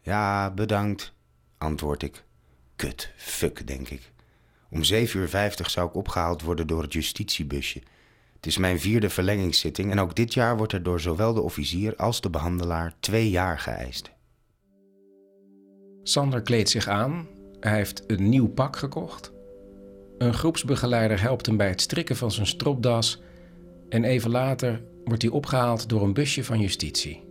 Ja, 0.00 0.50
bedankt, 0.50 1.12
antwoord 1.58 2.02
ik. 2.02 2.24
Kut, 2.76 3.12
fuck, 3.16 3.66
denk 3.66 3.88
ik. 3.88 4.14
Om 4.70 4.84
7 4.84 5.20
uur 5.20 5.28
50 5.28 5.70
zou 5.70 5.88
ik 5.88 5.94
opgehaald 5.94 6.42
worden 6.42 6.66
door 6.66 6.82
het 6.82 6.92
justitiebusje. 6.92 7.82
Het 8.36 8.46
is 8.46 8.58
mijn 8.58 8.80
vierde 8.80 9.10
verlengingszitting 9.10 9.90
en 9.90 9.98
ook 9.98 10.14
dit 10.14 10.34
jaar 10.34 10.56
wordt 10.56 10.72
er 10.72 10.82
door 10.82 11.00
zowel 11.00 11.34
de 11.34 11.40
officier 11.40 11.96
als 11.96 12.20
de 12.20 12.30
behandelaar 12.30 12.94
twee 13.00 13.30
jaar 13.30 13.58
geëist. 13.58 14.10
Sander 16.02 16.42
kleedt 16.42 16.68
zich 16.68 16.88
aan. 16.88 17.26
Hij 17.60 17.76
heeft 17.76 18.04
een 18.06 18.28
nieuw 18.28 18.48
pak 18.48 18.76
gekocht. 18.76 19.32
Een 20.18 20.34
groepsbegeleider 20.34 21.20
helpt 21.20 21.46
hem 21.46 21.56
bij 21.56 21.68
het 21.68 21.80
strikken 21.80 22.16
van 22.16 22.32
zijn 22.32 22.46
stropdas. 22.46 23.22
En 23.88 24.04
even 24.04 24.30
later 24.30 24.82
wordt 25.04 25.22
hij 25.22 25.30
opgehaald 25.30 25.88
door 25.88 26.02
een 26.02 26.12
busje 26.12 26.44
van 26.44 26.60
justitie. 26.60 27.24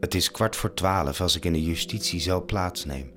Het 0.00 0.14
is 0.14 0.30
kwart 0.30 0.56
voor 0.56 0.74
twaalf 0.74 1.20
als 1.20 1.36
ik 1.36 1.44
in 1.44 1.52
de 1.52 1.62
justitiecel 1.62 2.44
plaatsneem. 2.44 3.12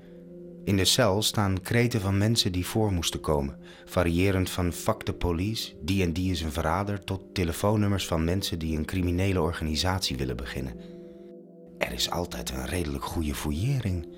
In 0.66 0.76
de 0.76 0.84
cel 0.84 1.22
staan 1.22 1.60
kreten 1.60 2.00
van 2.00 2.18
mensen 2.18 2.52
die 2.52 2.66
voor 2.66 2.92
moesten 2.92 3.20
komen, 3.20 3.58
variërend 3.84 4.50
van 4.50 4.72
fuck 4.72 5.06
de 5.06 5.12
police, 5.12 5.74
die 5.82 6.02
en 6.02 6.12
die 6.12 6.30
is 6.30 6.40
een 6.40 6.52
verrader, 6.52 7.04
tot 7.04 7.34
telefoonnummers 7.34 8.06
van 8.06 8.24
mensen 8.24 8.58
die 8.58 8.76
een 8.76 8.84
criminele 8.84 9.40
organisatie 9.40 10.16
willen 10.16 10.36
beginnen. 10.36 10.76
Er 11.78 11.92
is 11.92 12.10
altijd 12.10 12.50
een 12.50 12.66
redelijk 12.66 13.04
goede 13.04 13.34
fouillering. 13.34 14.08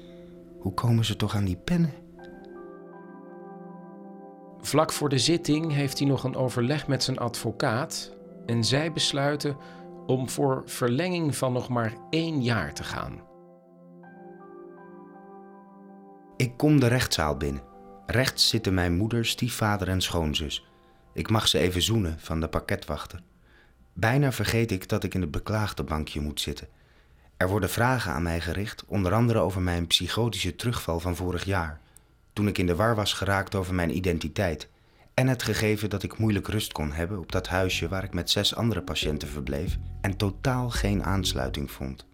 Hoe 0.58 0.74
komen 0.74 1.04
ze 1.04 1.16
toch 1.16 1.34
aan 1.34 1.44
die 1.44 1.56
pennen? 1.64 1.92
Vlak 4.61 4.92
voor 4.92 5.08
de 5.08 5.18
zitting 5.18 5.72
heeft 5.72 5.98
hij 5.98 6.08
nog 6.08 6.24
een 6.24 6.37
overleg 6.37 6.87
met 6.87 7.02
zijn 7.02 7.18
advocaat 7.18 8.16
en 8.46 8.64
zij 8.64 8.92
besluiten 8.92 9.56
om 10.06 10.28
voor 10.28 10.62
verlenging 10.64 11.37
van 11.37 11.52
nog 11.52 11.68
maar 11.68 11.92
één 12.11 12.42
jaar 12.42 12.74
te 12.74 12.84
gaan. 12.84 13.27
Ik 16.38 16.57
kom 16.57 16.81
de 16.81 16.87
rechtszaal 16.87 17.37
binnen. 17.37 17.62
Rechts 18.07 18.48
zitten 18.48 18.74
mijn 18.74 18.96
moeder, 18.96 19.27
stiefvader 19.27 19.88
en 19.88 20.01
schoonzus. 20.01 20.66
Ik 21.14 21.31
mag 21.31 21.48
ze 21.48 21.59
even 21.59 21.83
zoenen 21.83 22.16
van 22.18 22.40
de 22.40 22.48
pakketwachter. 22.48 23.22
Bijna 23.92 24.33
vergeet 24.33 24.70
ik 24.70 24.88
dat 24.88 25.05
ik 25.05 25.14
in 25.14 25.20
het 25.20 25.31
beklaagde 25.31 25.85
bankje 25.85 26.20
moet 26.20 26.40
zitten. 26.40 26.68
Er 27.37 27.48
worden 27.48 27.70
vragen 27.70 28.12
aan 28.12 28.22
mij 28.22 28.40
gericht, 28.40 28.85
onder 28.87 29.12
andere 29.12 29.38
over 29.38 29.61
mijn 29.61 29.87
psychotische 29.87 30.57
terugval 30.57 31.01
van 31.01 31.16
vorig 31.16 31.44
jaar. 31.44 31.81
Toen 32.33 32.48
ik 32.48 32.59
in 32.59 32.66
de 32.66 32.77
war 32.77 32.94
was 32.94 33.12
geraakt 33.12 33.55
over 33.55 33.74
mijn 33.74 33.96
identiteit. 33.96 34.68
En 35.14 35.29
het 35.29 35.42
gegeven 35.42 35.90
dat 35.90 36.03
ik 36.03 36.18
moeilijk 36.18 36.48
rust 36.48 36.72
kon 36.72 36.92
hebben 36.92 37.18
op 37.18 37.33
dat 37.33 37.48
huisje 37.48 37.88
waar 37.88 38.05
ik 38.05 38.14
met 38.14 38.31
zes 38.31 38.55
andere 38.55 38.83
patiënten 38.83 39.29
verbleef 39.29 39.77
en 40.01 40.16
totaal 40.16 40.70
geen 40.70 41.05
aansluiting 41.05 41.70
vond. 41.70 42.08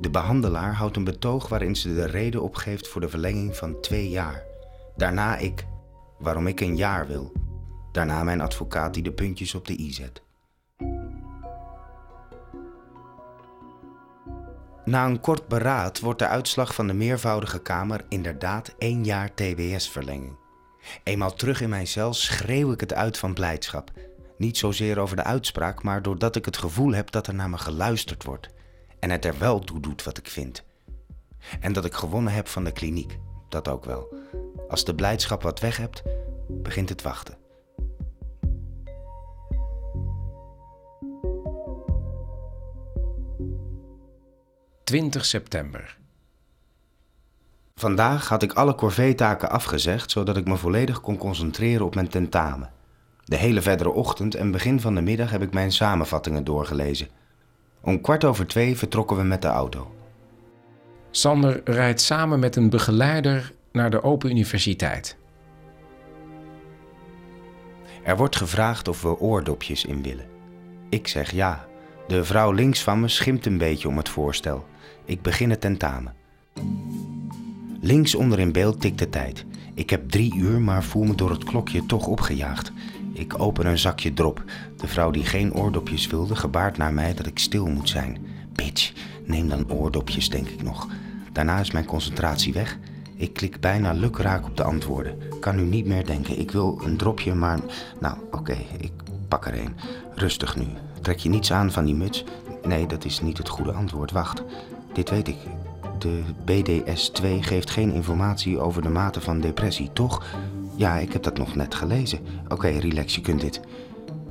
De 0.00 0.10
behandelaar 0.10 0.74
houdt 0.74 0.96
een 0.96 1.04
betoog 1.04 1.48
waarin 1.48 1.76
ze 1.76 1.94
de 1.94 2.06
reden 2.06 2.42
opgeeft 2.42 2.88
voor 2.88 3.00
de 3.00 3.08
verlenging 3.08 3.56
van 3.56 3.80
twee 3.80 4.08
jaar. 4.08 4.42
Daarna 4.96 5.36
ik, 5.36 5.66
waarom 6.18 6.46
ik 6.46 6.60
een 6.60 6.76
jaar 6.76 7.06
wil. 7.06 7.32
Daarna 7.92 8.24
mijn 8.24 8.40
advocaat 8.40 8.94
die 8.94 9.02
de 9.02 9.12
puntjes 9.12 9.54
op 9.54 9.66
de 9.66 9.80
i 9.80 9.92
zet. 9.92 10.22
Na 14.84 15.06
een 15.06 15.20
kort 15.20 15.48
beraad 15.48 16.00
wordt 16.00 16.18
de 16.18 16.26
uitslag 16.26 16.74
van 16.74 16.86
de 16.86 16.94
meervoudige 16.94 17.58
kamer 17.58 18.04
inderdaad 18.08 18.74
één 18.78 19.04
jaar 19.04 19.34
TBS-verlenging. 19.34 20.36
Eenmaal 21.02 21.34
terug 21.34 21.60
in 21.60 21.68
mijn 21.68 21.86
cel 21.86 22.14
schreeuw 22.14 22.72
ik 22.72 22.80
het 22.80 22.94
uit 22.94 23.18
van 23.18 23.34
blijdschap. 23.34 23.90
Niet 24.38 24.58
zozeer 24.58 24.98
over 24.98 25.16
de 25.16 25.24
uitspraak, 25.24 25.82
maar 25.82 26.02
doordat 26.02 26.36
ik 26.36 26.44
het 26.44 26.56
gevoel 26.56 26.92
heb 26.92 27.10
dat 27.10 27.26
er 27.26 27.34
naar 27.34 27.50
me 27.50 27.58
geluisterd 27.58 28.24
wordt 28.24 28.54
en 28.98 29.10
het 29.10 29.24
er 29.24 29.38
wel 29.38 29.58
toe 29.58 29.80
doet 29.80 30.04
wat 30.04 30.18
ik 30.18 30.28
vind. 30.28 30.64
En 31.60 31.72
dat 31.72 31.84
ik 31.84 31.94
gewonnen 31.94 32.32
heb 32.32 32.48
van 32.48 32.64
de 32.64 32.72
kliniek, 32.72 33.18
dat 33.48 33.68
ook 33.68 33.84
wel. 33.84 34.14
Als 34.68 34.84
de 34.84 34.94
blijdschap 34.94 35.42
wat 35.42 35.60
weg 35.60 35.76
hebt, 35.76 36.02
begint 36.48 36.88
het 36.88 37.02
wachten. 37.02 37.36
...20 44.92 45.08
september. 45.20 45.98
Vandaag 47.74 48.28
had 48.28 48.42
ik 48.42 48.52
alle 48.52 48.74
corvée-taken 48.74 49.50
afgezegd... 49.50 50.10
zodat 50.10 50.36
ik 50.36 50.46
me 50.46 50.56
volledig 50.56 51.00
kon 51.00 51.16
concentreren 51.16 51.86
op 51.86 51.94
mijn 51.94 52.08
tentamen. 52.08 52.70
De 53.24 53.36
hele 53.36 53.62
verdere 53.62 53.90
ochtend 53.90 54.34
en 54.34 54.50
begin 54.50 54.80
van 54.80 54.94
de 54.94 55.00
middag 55.00 55.30
heb 55.30 55.42
ik 55.42 55.52
mijn 55.52 55.72
samenvattingen 55.72 56.44
doorgelezen... 56.44 57.08
Om 57.86 58.00
kwart 58.00 58.24
over 58.24 58.46
twee 58.46 58.76
vertrokken 58.76 59.16
we 59.16 59.22
met 59.22 59.42
de 59.42 59.48
auto. 59.48 59.94
Sander 61.10 61.60
rijdt 61.64 62.00
samen 62.00 62.38
met 62.38 62.56
een 62.56 62.70
begeleider 62.70 63.52
naar 63.72 63.90
de 63.90 64.02
Open 64.02 64.30
Universiteit. 64.30 65.16
Er 68.02 68.16
wordt 68.16 68.36
gevraagd 68.36 68.88
of 68.88 69.02
we 69.02 69.18
oordopjes 69.18 69.84
in 69.84 70.02
willen. 70.02 70.26
Ik 70.88 71.08
zeg 71.08 71.30
ja. 71.30 71.66
De 72.06 72.24
vrouw 72.24 72.52
links 72.52 72.82
van 72.82 73.00
me 73.00 73.08
schimpt 73.08 73.46
een 73.46 73.58
beetje 73.58 73.88
om 73.88 73.96
het 73.96 74.08
voorstel. 74.08 74.66
Ik 75.04 75.22
begin 75.22 75.50
het 75.50 75.60
tentamen. 75.60 76.14
Links 77.80 78.14
onder 78.14 78.38
in 78.38 78.52
beeld 78.52 78.80
tikt 78.80 78.98
de 78.98 79.08
tijd. 79.08 79.44
Ik 79.74 79.90
heb 79.90 80.10
drie 80.10 80.36
uur, 80.36 80.60
maar 80.60 80.84
voel 80.84 81.04
me 81.04 81.14
door 81.14 81.30
het 81.30 81.44
klokje 81.44 81.86
toch 81.86 82.06
opgejaagd. 82.06 82.72
Ik 83.16 83.40
open 83.40 83.66
een 83.66 83.78
zakje 83.78 84.12
drop. 84.12 84.42
De 84.76 84.86
vrouw 84.86 85.10
die 85.10 85.24
geen 85.24 85.54
oordopjes 85.54 86.06
wilde, 86.06 86.36
gebaart 86.36 86.76
naar 86.76 86.92
mij 86.92 87.14
dat 87.14 87.26
ik 87.26 87.38
stil 87.38 87.66
moet 87.66 87.88
zijn. 87.88 88.18
Bitch, 88.52 88.92
neem 89.24 89.48
dan 89.48 89.70
oordopjes, 89.70 90.30
denk 90.30 90.48
ik 90.48 90.62
nog. 90.62 90.88
Daarna 91.32 91.58
is 91.58 91.70
mijn 91.70 91.84
concentratie 91.84 92.52
weg. 92.52 92.78
Ik 93.16 93.32
klik 93.32 93.60
bijna 93.60 93.92
lukraak 93.92 94.46
op 94.46 94.56
de 94.56 94.62
antwoorden. 94.62 95.18
Kan 95.40 95.56
nu 95.56 95.62
niet 95.62 95.86
meer 95.86 96.06
denken. 96.06 96.38
Ik 96.38 96.50
wil 96.50 96.80
een 96.84 96.96
dropje, 96.96 97.34
maar. 97.34 97.58
Nou, 98.00 98.16
oké, 98.30 98.56
ik 98.78 98.92
pak 99.28 99.46
er 99.46 99.60
een. 99.60 99.76
Rustig 100.14 100.56
nu. 100.56 100.66
Trek 101.02 101.18
je 101.18 101.28
niets 101.28 101.52
aan 101.52 101.72
van 101.72 101.84
die 101.84 101.94
muts? 101.94 102.24
Nee, 102.62 102.86
dat 102.86 103.04
is 103.04 103.20
niet 103.20 103.38
het 103.38 103.48
goede 103.48 103.72
antwoord. 103.72 104.10
Wacht, 104.10 104.42
dit 104.92 105.10
weet 105.10 105.28
ik. 105.28 105.38
De 105.98 106.22
BDS-2 106.44 107.26
geeft 107.40 107.70
geen 107.70 107.92
informatie 107.92 108.58
over 108.58 108.82
de 108.82 108.88
mate 108.88 109.20
van 109.20 109.40
depressie, 109.40 109.90
toch? 109.92 110.24
Ja, 110.76 110.96
ik 110.98 111.12
heb 111.12 111.22
dat 111.22 111.38
nog 111.38 111.54
net 111.54 111.74
gelezen. 111.74 112.18
Oké, 112.48 112.68
relax, 112.68 113.14
je 113.14 113.20
kunt 113.20 113.40
dit. 113.40 113.60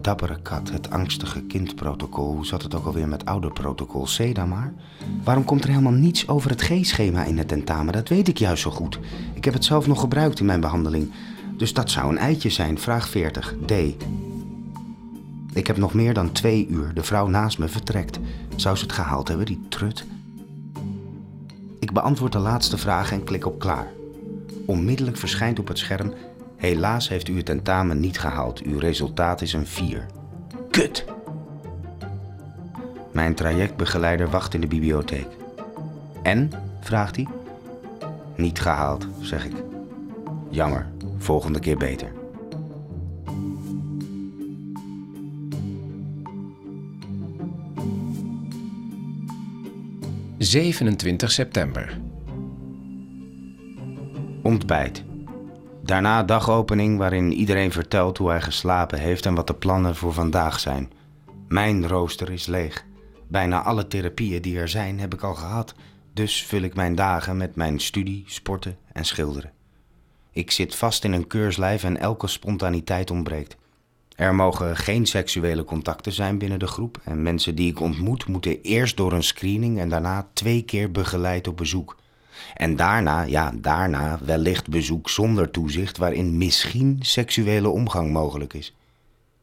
Dappere 0.02 0.42
kat, 0.42 0.70
het 0.72 0.90
angstige 0.90 1.42
kindprotocol. 1.42 2.34
Hoe 2.34 2.46
zat 2.46 2.64
het 2.64 2.76
ook 2.76 2.86
alweer 2.86 3.08
met 3.08 3.26
ouderprotocol? 3.26 4.08
C 4.18 4.36
dan 4.36 4.50
maar. 4.50 4.74
Waarom 5.24 5.46
komt 5.46 5.64
er 5.64 5.70
helemaal 5.70 5.92
niets 5.92 6.28
over 6.28 6.50
het 6.50 6.62
G-schema 6.62 7.24
in 7.24 7.38
het 7.38 7.48
tentamen? 7.48 7.94
Dat 7.94 8.10
weet 8.10 8.28
ik 8.28 8.38
juist 8.38 8.62
zo 8.62 8.72
goed. 8.72 9.00
Ik 9.34 9.46
heb 9.46 9.54
het 9.54 9.66
zelf 9.66 9.88
nog 9.88 10.00
gebruikt 10.00 10.40
in 10.40 10.46
mijn 10.46 10.60
behandeling. 10.60 11.12
Dus 11.58 11.74
dat 11.74 11.92
zou 11.92 12.10
een 12.10 12.18
eitje 12.18 12.50
zijn. 12.50 12.80
Vraag 12.80 13.10
40, 13.10 13.56
D. 13.66 13.72
Ik 15.54 15.68
heb 15.68 15.78
nog 15.78 15.94
meer 15.94 16.14
dan 16.14 16.32
twee 16.32 16.68
uur. 16.68 16.94
De 16.94 17.04
vrouw 17.04 17.28
naast 17.28 17.58
me 17.58 17.68
vertrekt. 17.68 18.20
Zou 18.56 18.76
ze 18.76 18.84
het 18.84 18.94
gehaald 18.94 19.28
hebben, 19.28 19.46
die 19.46 19.66
trut? 19.70 20.06
Ik 21.80 21.92
beantwoord 21.92 22.32
de 22.32 22.40
laatste 22.40 22.78
vraag 22.78 23.12
en 23.12 23.24
klik 23.24 23.46
op 23.46 23.60
klaar. 23.60 23.88
Onmiddellijk 24.66 25.18
verschijnt 25.18 25.60
op 25.60 25.68
het 25.68 25.78
scherm 25.78 26.14
Helaas 26.58 27.10
heeft 27.10 27.28
u 27.28 27.38
het 27.38 27.46
tentamen 27.46 28.00
niet 28.00 28.20
gehaald. 28.20 28.62
Uw 28.62 28.80
resultaat 28.80 29.42
is 29.42 29.54
een 29.54 29.68
4. 29.68 30.06
Kut! 30.72 31.06
Mijn 33.12 33.36
trajectbegeleider 33.36 34.30
wacht 34.30 34.54
in 34.54 34.62
de 34.62 34.68
bibliotheek. 34.68 35.28
En? 36.24 36.52
vraagt 36.80 37.16
hij. 37.16 37.28
Niet 38.36 38.60
gehaald, 38.60 39.08
zeg 39.22 39.46
ik. 39.46 39.54
Jammer, 40.50 40.88
volgende 41.18 41.60
keer 41.60 41.78
beter. 41.78 42.12
...27 50.38 51.16
september. 51.16 51.98
Ontbijt. 54.42 55.04
Daarna 55.86 56.24
dagopening 56.24 56.98
waarin 56.98 57.34
iedereen 57.34 57.72
vertelt 57.72 58.18
hoe 58.18 58.30
hij 58.30 58.42
geslapen 58.42 59.00
heeft 59.00 59.26
en 59.26 59.36
wat 59.36 59.48
de 59.48 59.54
plannen 59.54 59.96
voor 59.96 60.14
vandaag 60.14 60.60
zijn. 60.60 60.92
Mijn 61.48 61.88
rooster 61.88 62.32
is 62.32 62.46
leeg. 62.46 62.86
Bijna 63.28 63.62
alle 63.64 63.88
therapieën 63.88 64.42
die 64.42 64.58
er 64.58 64.70
zijn 64.70 65.00
heb 65.00 65.14
ik 65.14 65.22
al 65.22 65.36
gehad, 65.36 65.76
dus 66.14 66.44
vul 66.44 66.62
ik 66.62 66.76
mijn 66.76 66.96
dagen 66.96 67.38
met 67.38 67.56
mijn 67.56 67.80
studie, 67.80 68.24
sporten 68.28 68.78
en 68.94 69.06
schilderen. 69.06 69.52
Ik 70.32 70.52
zit 70.52 70.76
vast 70.76 71.04
in 71.04 71.14
een 71.14 71.28
keurslijf 71.28 71.84
en 71.84 71.98
elke 71.98 72.28
spontaniteit 72.28 73.12
ontbreekt. 73.12 73.58
Er 74.16 74.36
mogen 74.36 74.78
geen 74.78 75.06
seksuele 75.06 75.64
contacten 75.64 76.12
zijn 76.12 76.38
binnen 76.38 76.60
de 76.60 76.68
groep 76.68 77.02
en 77.04 77.24
mensen 77.24 77.56
die 77.56 77.70
ik 77.70 77.80
ontmoet 77.80 78.28
moeten 78.28 78.62
eerst 78.62 78.98
door 78.98 79.14
een 79.14 79.24
screening 79.24 79.80
en 79.80 79.90
daarna 79.90 80.28
twee 80.34 80.62
keer 80.62 80.92
begeleid 80.92 81.48
op 81.48 81.58
bezoek. 81.58 81.96
En 82.54 82.76
daarna, 82.76 83.22
ja, 83.22 83.52
daarna 83.62 84.20
wellicht 84.26 84.70
bezoek 84.70 85.10
zonder 85.10 85.52
toezicht 85.52 85.98
waarin 85.98 86.38
misschien 86.38 86.98
seksuele 87.02 87.70
omgang 87.70 88.12
mogelijk 88.12 88.54
is. 88.54 88.76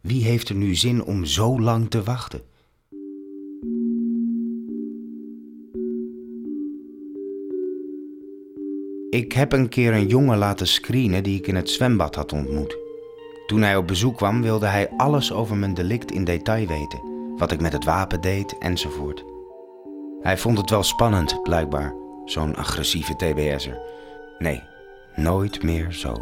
Wie 0.00 0.24
heeft 0.24 0.48
er 0.48 0.54
nu 0.54 0.74
zin 0.74 1.04
om 1.04 1.24
zo 1.24 1.60
lang 1.60 1.90
te 1.90 2.02
wachten? 2.02 2.40
Ik 9.10 9.32
heb 9.32 9.52
een 9.52 9.68
keer 9.68 9.92
een 9.92 10.06
jongen 10.06 10.38
laten 10.38 10.66
screenen 10.66 11.22
die 11.22 11.38
ik 11.38 11.46
in 11.46 11.54
het 11.56 11.70
zwembad 11.70 12.14
had 12.14 12.32
ontmoet. 12.32 12.76
Toen 13.46 13.62
hij 13.62 13.76
op 13.76 13.86
bezoek 13.86 14.16
kwam 14.16 14.42
wilde 14.42 14.66
hij 14.66 14.90
alles 14.96 15.32
over 15.32 15.56
mijn 15.56 15.74
delict 15.74 16.10
in 16.10 16.24
detail 16.24 16.66
weten. 16.66 17.00
Wat 17.36 17.52
ik 17.52 17.60
met 17.60 17.72
het 17.72 17.84
wapen 17.84 18.20
deed 18.20 18.58
enzovoort. 18.58 19.24
Hij 20.20 20.38
vond 20.38 20.58
het 20.58 20.70
wel 20.70 20.82
spannend, 20.82 21.42
blijkbaar, 21.42 21.94
zo'n 22.32 22.56
agressieve 22.56 23.16
TBS'er. 23.16 23.78
Nee, 24.38 24.62
nooit 25.14 25.62
meer 25.62 25.92
zo. 25.92 26.14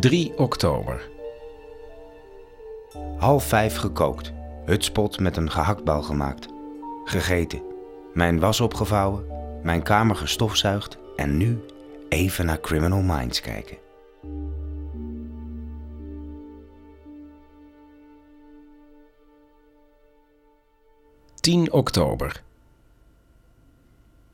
3 0.00 0.38
oktober. 0.38 1.08
Half 3.16 3.44
vijf 3.44 3.76
gekookt. 3.76 4.32
Hutspot 4.64 5.20
met 5.20 5.36
een 5.36 5.50
gehaktbal 5.50 6.02
gemaakt. 6.02 6.48
Gegeten. 7.04 7.62
Mijn 8.14 8.38
was 8.40 8.60
opgevouwen. 8.60 9.26
Mijn 9.62 9.82
kamer 9.82 10.16
gestofzuigd. 10.16 10.98
En 11.16 11.36
nu 11.36 11.64
even 12.08 12.46
naar 12.46 12.60
Criminal 12.60 13.02
Minds 13.02 13.40
kijken. 13.40 13.87
...10 21.40 21.70
oktober. 21.70 22.42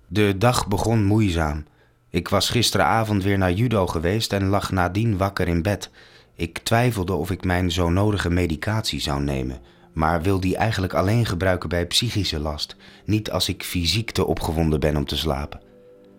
De 0.07 0.39
dag 0.39 0.69
begon 0.69 1.05
moeizaam. 1.05 1.65
Ik 2.11 2.29
was 2.29 2.51
gisteravond 2.51 3.23
weer 3.23 3.39
naar 3.39 3.53
judo 3.53 3.87
geweest 3.87 4.33
en 4.33 4.47
lag 4.47 4.73
nadien 4.73 5.17
wakker 5.17 5.49
in 5.49 5.63
bed. 5.63 5.91
Ik 6.35 6.59
twijfelde 6.59 7.13
of 7.13 7.31
ik 7.31 7.45
mijn 7.45 7.71
zo 7.71 7.91
nodige 7.91 8.31
medicatie 8.31 9.01
zou 9.01 9.23
nemen, 9.23 9.61
maar 9.93 10.23
wil 10.23 10.41
die 10.41 10.57
eigenlijk 10.57 10.95
alleen 10.95 11.27
gebruiken 11.27 11.69
bij 11.69 11.87
psychische 11.87 12.39
last, 12.39 12.77
niet 13.05 13.31
als 13.31 13.49
ik 13.49 13.63
fysiek 13.63 14.11
te 14.11 14.27
opgewonden 14.27 14.81
ben 14.81 14.97
om 14.97 15.05
te 15.05 15.17
slapen. 15.17 15.61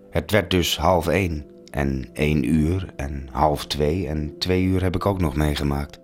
Het 0.10 0.32
werd 0.32 0.52
dus 0.52 0.78
half 0.78 1.08
één 1.08 1.46
en 1.70 2.10
één 2.14 2.44
uur 2.44 2.94
en 2.96 3.28
half 3.32 3.68
twee 3.68 4.08
en 4.08 4.36
twee 4.40 4.64
uur 4.64 4.82
heb 4.82 4.96
ik 4.96 5.06
ook 5.06 5.22
nog 5.22 5.36
meegemaakt. 5.36 6.00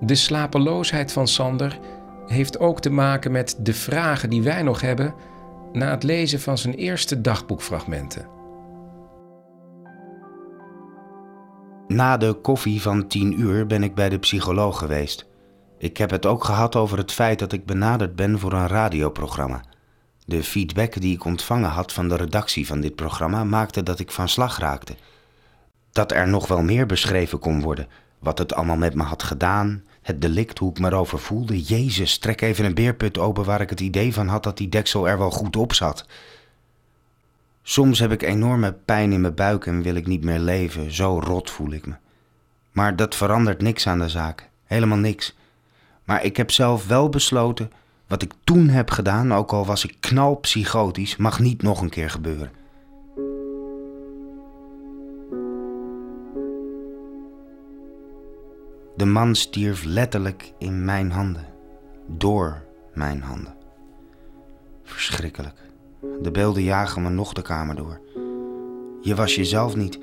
De 0.00 0.14
slapeloosheid 0.14 1.12
van 1.12 1.28
Sander 1.28 1.78
heeft 2.26 2.58
ook 2.58 2.80
te 2.80 2.90
maken 2.90 3.32
met 3.32 3.56
de 3.58 3.74
vragen 3.74 4.30
die 4.30 4.42
wij 4.42 4.62
nog 4.62 4.80
hebben 4.80 5.14
na 5.72 5.90
het 5.90 6.02
lezen 6.02 6.40
van 6.40 6.58
zijn 6.58 6.74
eerste 6.74 7.20
dagboekfragmenten. 7.20 8.26
Na 11.88 12.16
de 12.16 12.32
koffie 12.32 12.82
van 12.82 13.06
tien 13.06 13.40
uur 13.40 13.66
ben 13.66 13.82
ik 13.82 13.94
bij 13.94 14.08
de 14.08 14.18
psycholoog 14.18 14.78
geweest. 14.78 15.26
Ik 15.78 15.96
heb 15.96 16.10
het 16.10 16.26
ook 16.26 16.44
gehad 16.44 16.76
over 16.76 16.98
het 16.98 17.12
feit 17.12 17.38
dat 17.38 17.52
ik 17.52 17.66
benaderd 17.66 18.16
ben 18.16 18.38
voor 18.38 18.52
een 18.52 18.68
radioprogramma. 18.68 19.64
De 20.26 20.42
feedback 20.42 21.00
die 21.00 21.14
ik 21.14 21.24
ontvangen 21.24 21.70
had 21.70 21.92
van 21.92 22.08
de 22.08 22.16
redactie 22.16 22.66
van 22.66 22.80
dit 22.80 22.94
programma 22.94 23.44
maakte 23.44 23.82
dat 23.82 23.98
ik 23.98 24.10
van 24.10 24.28
slag 24.28 24.58
raakte. 24.58 24.94
Dat 25.92 26.12
er 26.12 26.28
nog 26.28 26.46
wel 26.46 26.62
meer 26.62 26.86
beschreven 26.86 27.38
kon 27.38 27.62
worden, 27.62 27.88
wat 28.18 28.38
het 28.38 28.54
allemaal 28.54 28.76
met 28.76 28.94
me 28.94 29.02
had 29.02 29.22
gedaan, 29.22 29.82
het 30.04 30.20
delict, 30.20 30.58
hoe 30.58 30.70
ik 30.70 30.78
me 30.78 30.86
erover 30.86 31.18
voelde. 31.18 31.62
Jezus, 31.62 32.18
trek 32.18 32.40
even 32.40 32.64
een 32.64 32.74
beerput 32.74 33.18
open 33.18 33.44
waar 33.44 33.60
ik 33.60 33.70
het 33.70 33.80
idee 33.80 34.14
van 34.14 34.28
had 34.28 34.42
dat 34.42 34.56
die 34.56 34.68
deksel 34.68 35.08
er 35.08 35.18
wel 35.18 35.30
goed 35.30 35.56
op 35.56 35.72
zat. 35.72 36.06
Soms 37.62 37.98
heb 37.98 38.12
ik 38.12 38.22
enorme 38.22 38.72
pijn 38.72 39.12
in 39.12 39.20
mijn 39.20 39.34
buik 39.34 39.66
en 39.66 39.82
wil 39.82 39.94
ik 39.94 40.06
niet 40.06 40.24
meer 40.24 40.38
leven. 40.38 40.94
Zo 40.94 41.20
rot 41.24 41.50
voel 41.50 41.72
ik 41.72 41.86
me. 41.86 41.94
Maar 42.72 42.96
dat 42.96 43.14
verandert 43.14 43.62
niks 43.62 43.86
aan 43.86 43.98
de 43.98 44.08
zaak. 44.08 44.48
Helemaal 44.64 44.98
niks. 44.98 45.36
Maar 46.04 46.24
ik 46.24 46.36
heb 46.36 46.50
zelf 46.50 46.86
wel 46.86 47.08
besloten, 47.08 47.72
wat 48.06 48.22
ik 48.22 48.32
toen 48.44 48.68
heb 48.68 48.90
gedaan, 48.90 49.34
ook 49.34 49.52
al 49.52 49.66
was 49.66 49.84
ik 49.84 49.96
knalpsychotisch, 50.00 51.16
mag 51.16 51.38
niet 51.38 51.62
nog 51.62 51.80
een 51.80 51.90
keer 51.90 52.10
gebeuren. 52.10 52.50
De 58.96 59.04
man 59.04 59.34
stierf 59.34 59.84
letterlijk 59.84 60.52
in 60.58 60.84
mijn 60.84 61.10
handen. 61.10 61.46
Door 62.06 62.62
mijn 62.92 63.22
handen. 63.22 63.54
Verschrikkelijk. 64.82 65.62
De 66.22 66.30
beelden 66.30 66.62
jagen 66.62 67.02
me 67.02 67.08
nog 67.08 67.32
de 67.32 67.42
kamer 67.42 67.76
door. 67.76 68.00
Je 69.00 69.14
was 69.14 69.34
jezelf 69.34 69.76
niet. 69.76 69.98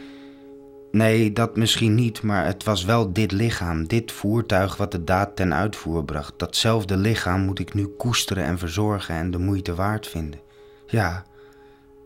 Nee, 0.91 1.33
dat 1.33 1.55
misschien 1.55 1.95
niet, 1.95 2.21
maar 2.21 2.45
het 2.45 2.63
was 2.63 2.85
wel 2.85 3.13
dit 3.13 3.31
lichaam, 3.31 3.87
dit 3.87 4.11
voertuig 4.11 4.77
wat 4.77 4.91
de 4.91 5.03
daad 5.03 5.35
ten 5.35 5.53
uitvoer 5.53 6.05
bracht. 6.05 6.33
Datzelfde 6.37 6.97
lichaam 6.97 7.41
moet 7.41 7.59
ik 7.59 7.73
nu 7.73 7.87
koesteren 7.87 8.43
en 8.43 8.57
verzorgen 8.57 9.15
en 9.15 9.31
de 9.31 9.37
moeite 9.37 9.75
waard 9.75 10.07
vinden. 10.07 10.39
Ja, 10.85 11.23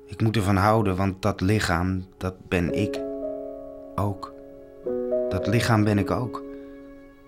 ik 0.05 0.21
moet 0.21 0.35
ervan 0.35 0.55
houden, 0.55 0.95
want 0.95 1.21
dat 1.21 1.41
lichaam, 1.41 2.05
dat 2.17 2.35
ben 2.47 2.73
ik. 2.73 3.01
Ook. 3.95 4.33
Dat 5.29 5.47
lichaam 5.47 5.83
ben 5.83 5.97
ik 5.97 6.11
ook. 6.11 6.44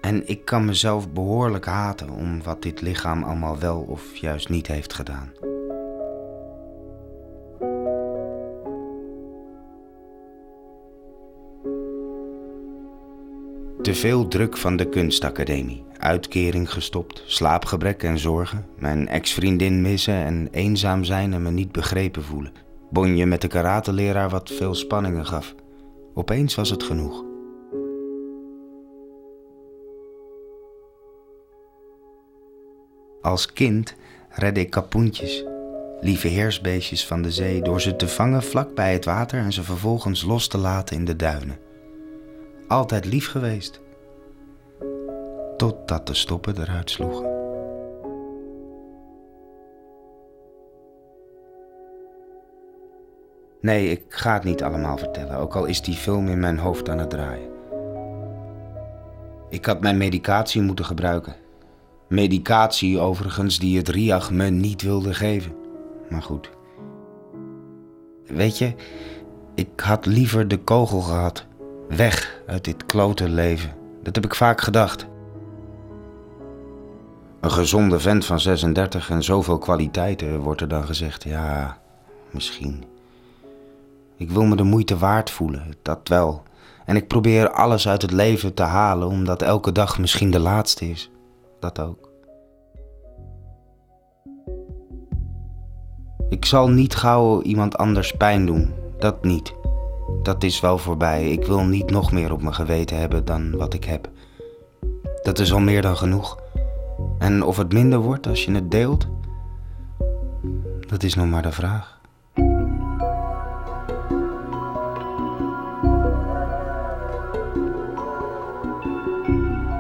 En 0.02 0.28
ik 0.28 0.46
kan 0.46 0.66
mezelf 0.66 1.12
behoorlijk 1.12 1.66
haten 1.66 2.10
om 2.10 2.44
wat 2.44 2.62
dit 2.62 2.82
lichaam 2.82 3.24
allemaal 3.24 3.60
wel 3.60 3.80
of 3.80 4.16
juist 4.16 4.50
niet 4.50 4.68
heeft 4.68 4.94
gedaan. 4.94 5.32
Te 13.82 13.96
veel 13.96 14.28
druk 14.28 14.58
van 14.58 14.76
de 14.76 14.90
kunstacademie. 14.90 15.84
Uitkering 15.98 16.72
gestopt, 16.72 17.24
slaapgebrek 17.26 18.04
en 18.04 18.20
zorgen. 18.20 18.66
Mijn 18.80 19.08
ex-vriendin 19.08 19.82
missen 19.82 20.26
en 20.26 20.48
eenzaam 20.52 21.04
zijn 21.04 21.34
en 21.34 21.42
me 21.42 21.52
niet 21.52 21.72
begrepen 21.72 22.24
voelen. 22.24 22.52
Bonje 22.90 23.26
met 23.26 23.42
de 23.42 23.48
karateleraar 23.48 24.30
wat 24.30 24.52
veel 24.52 24.76
spanningen 24.76 25.26
gaf. 25.26 25.56
Opeens 26.14 26.56
was 26.56 26.70
het 26.70 26.84
genoeg. 26.84 27.27
Als 33.28 33.54
kind 33.54 33.96
redde 34.30 34.60
ik 34.60 34.70
kapoentjes, 34.70 35.46
lieve 36.02 36.28
heersbeestjes 36.28 37.06
van 37.06 37.22
de 37.22 37.32
zee, 37.32 37.62
door 37.62 37.82
ze 37.82 37.96
te 37.96 38.08
vangen 38.08 38.44
vlak 38.44 38.76
bij 38.76 38.94
het 38.94 39.06
water 39.06 39.40
en 39.40 39.54
ze 39.54 39.64
vervolgens 39.64 40.24
los 40.24 40.48
te 40.48 40.58
laten 40.58 40.96
in 40.96 41.06
de 41.06 41.16
duinen. 41.16 41.60
Altijd 42.68 43.06
lief 43.06 43.28
geweest. 43.28 43.82
Totdat 45.58 46.08
de 46.08 46.14
stoppen 46.14 46.62
eruit 46.62 46.90
sloegen. 46.90 47.30
Nee, 53.62 53.90
ik 53.90 54.04
ga 54.08 54.34
het 54.34 54.44
niet 54.44 54.64
allemaal 54.64 54.98
vertellen, 54.98 55.38
ook 55.38 55.56
al 55.56 55.66
is 55.66 55.82
die 55.82 55.96
film 55.96 56.28
in 56.28 56.40
mijn 56.40 56.58
hoofd 56.58 56.90
aan 56.90 57.00
het 57.00 57.10
draaien. 57.10 57.50
Ik 59.50 59.66
had 59.66 59.82
mijn 59.82 59.98
medicatie 59.98 60.62
moeten 60.62 60.86
gebruiken. 60.86 61.47
Medicatie 62.08 63.00
overigens 63.00 63.60
die 63.60 63.78
het 63.78 63.90
RIAG 63.90 64.32
me 64.32 64.50
niet 64.50 64.82
wilde 64.82 65.14
geven. 65.14 65.56
Maar 66.10 66.22
goed. 66.22 66.50
Weet 68.26 68.58
je, 68.58 68.74
ik 69.56 69.80
had 69.80 70.06
liever 70.06 70.48
de 70.48 70.58
kogel 70.58 71.00
gehad. 71.00 71.46
Weg 71.88 72.42
uit 72.46 72.64
dit 72.64 72.86
klote 72.86 73.30
leven. 73.30 73.74
Dat 74.04 74.16
heb 74.16 74.26
ik 74.26 74.36
vaak 74.36 74.62
gedacht. 74.62 75.08
Een 77.42 77.52
gezonde 77.52 78.00
vent 78.00 78.26
van 78.26 78.40
36 78.40 79.10
en 79.10 79.24
zoveel 79.24 79.58
kwaliteiten, 79.58 80.40
wordt 80.40 80.62
er 80.62 80.68
dan 80.68 80.86
gezegd. 80.86 81.24
Ja, 81.24 81.78
misschien. 82.32 82.84
Ik 84.18 84.32
wil 84.32 84.44
me 84.44 84.56
de 84.56 84.64
moeite 84.64 84.98
waard 84.98 85.30
voelen, 85.30 85.74
dat 85.82 86.00
wel. 86.04 86.44
En 86.86 86.96
ik 86.96 87.08
probeer 87.08 87.50
alles 87.50 87.88
uit 87.88 88.02
het 88.02 88.12
leven 88.12 88.54
te 88.54 88.64
halen, 88.64 89.08
omdat 89.08 89.42
elke 89.42 89.72
dag 89.72 90.00
misschien 90.00 90.32
de 90.32 90.40
laatste 90.40 90.90
is. 90.90 91.12
Dat 91.60 91.80
ook. 91.80 92.12
Ik 96.30 96.46
zal 96.46 96.70
niet 96.70 96.96
gauw 96.96 97.42
iemand 97.42 97.78
anders 97.78 98.12
pijn 98.12 98.46
doen. 98.46 98.74
Dat 98.98 99.24
niet. 99.24 99.54
Dat 100.24 100.44
is 100.44 100.60
wel 100.60 100.78
voorbij. 100.78 101.32
Ik 101.32 101.46
wil 101.46 101.64
niet 101.64 101.90
nog 101.90 102.12
meer 102.12 102.32
op 102.32 102.42
mijn 102.42 102.54
geweten 102.54 102.98
hebben 102.98 103.26
dan 103.26 103.58
wat 103.58 103.74
ik 103.74 103.84
heb. 103.84 104.10
Dat 105.22 105.40
is 105.40 105.54
al 105.54 105.60
meer 105.60 105.82
dan 105.82 105.98
genoeg. 105.98 106.40
En 107.18 107.44
of 107.44 107.58
het 107.58 107.74
minder 107.74 108.00
wordt 108.00 108.28
als 108.28 108.46
je 108.46 108.52
het 108.52 108.72
deelt, 108.72 109.08
dat 110.88 111.04
is 111.04 111.16
nog 111.16 111.28
maar 111.28 111.42
de 111.42 111.52
vraag. 111.52 111.97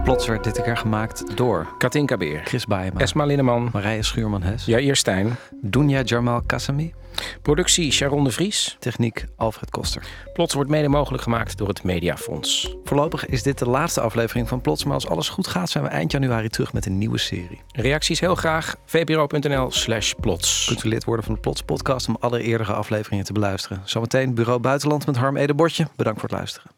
Plots 0.07 0.27
werd 0.27 0.43
dit 0.43 0.61
keer 0.61 0.77
gemaakt 0.77 1.37
door 1.37 1.67
Katinka 1.77 2.17
Beer, 2.17 2.41
Chris 2.43 2.65
Baaema, 2.65 2.99
Esma 2.99 3.25
Linneman, 3.25 3.69
Marije 3.73 4.03
Schuurman-Hes, 4.03 4.65
Jair 4.65 4.95
Stijn. 4.95 5.35
Dunja 5.61 6.01
Jarmal 6.01 6.41
Kassami, 6.45 6.93
Productie 7.41 7.91
Sharon 7.91 8.23
de 8.23 8.31
Vries. 8.31 8.77
techniek 8.79 9.25
Alfred 9.35 9.69
Koster. 9.69 10.03
Plots 10.33 10.53
wordt 10.53 10.69
mede 10.69 10.87
mogelijk 10.87 11.23
gemaakt 11.23 11.57
door 11.57 11.67
het 11.67 11.83
Mediafonds. 11.83 12.75
Voorlopig 12.83 13.25
is 13.25 13.43
dit 13.43 13.57
de 13.57 13.69
laatste 13.69 14.01
aflevering 14.01 14.47
van 14.47 14.61
Plots, 14.61 14.83
maar 14.83 14.93
als 14.93 15.07
alles 15.07 15.29
goed 15.29 15.47
gaat 15.47 15.69
zijn 15.69 15.83
we 15.83 15.89
eind 15.89 16.11
januari 16.11 16.49
terug 16.49 16.73
met 16.73 16.85
een 16.85 16.97
nieuwe 16.97 17.17
serie. 17.17 17.61
Reacties 17.71 18.19
heel 18.19 18.35
graag. 18.35 18.75
vpro.nl 18.85 19.71
slash 19.71 20.13
plots. 20.19 20.65
Kunt 20.65 20.83
u 20.83 20.89
lid 20.89 21.03
worden 21.03 21.25
van 21.25 21.33
de 21.33 21.39
Plots 21.39 21.61
podcast 21.61 22.07
om 22.07 22.17
alle 22.19 22.41
eerdere 22.41 22.73
afleveringen 22.73 23.25
te 23.25 23.33
beluisteren. 23.33 23.81
Zometeen 23.85 24.33
Bureau 24.33 24.59
Buitenland 24.59 25.05
met 25.05 25.17
Harm 25.17 25.37
Edebordje. 25.37 25.87
Bedankt 25.95 26.19
voor 26.19 26.29
het 26.29 26.37
luisteren. 26.37 26.71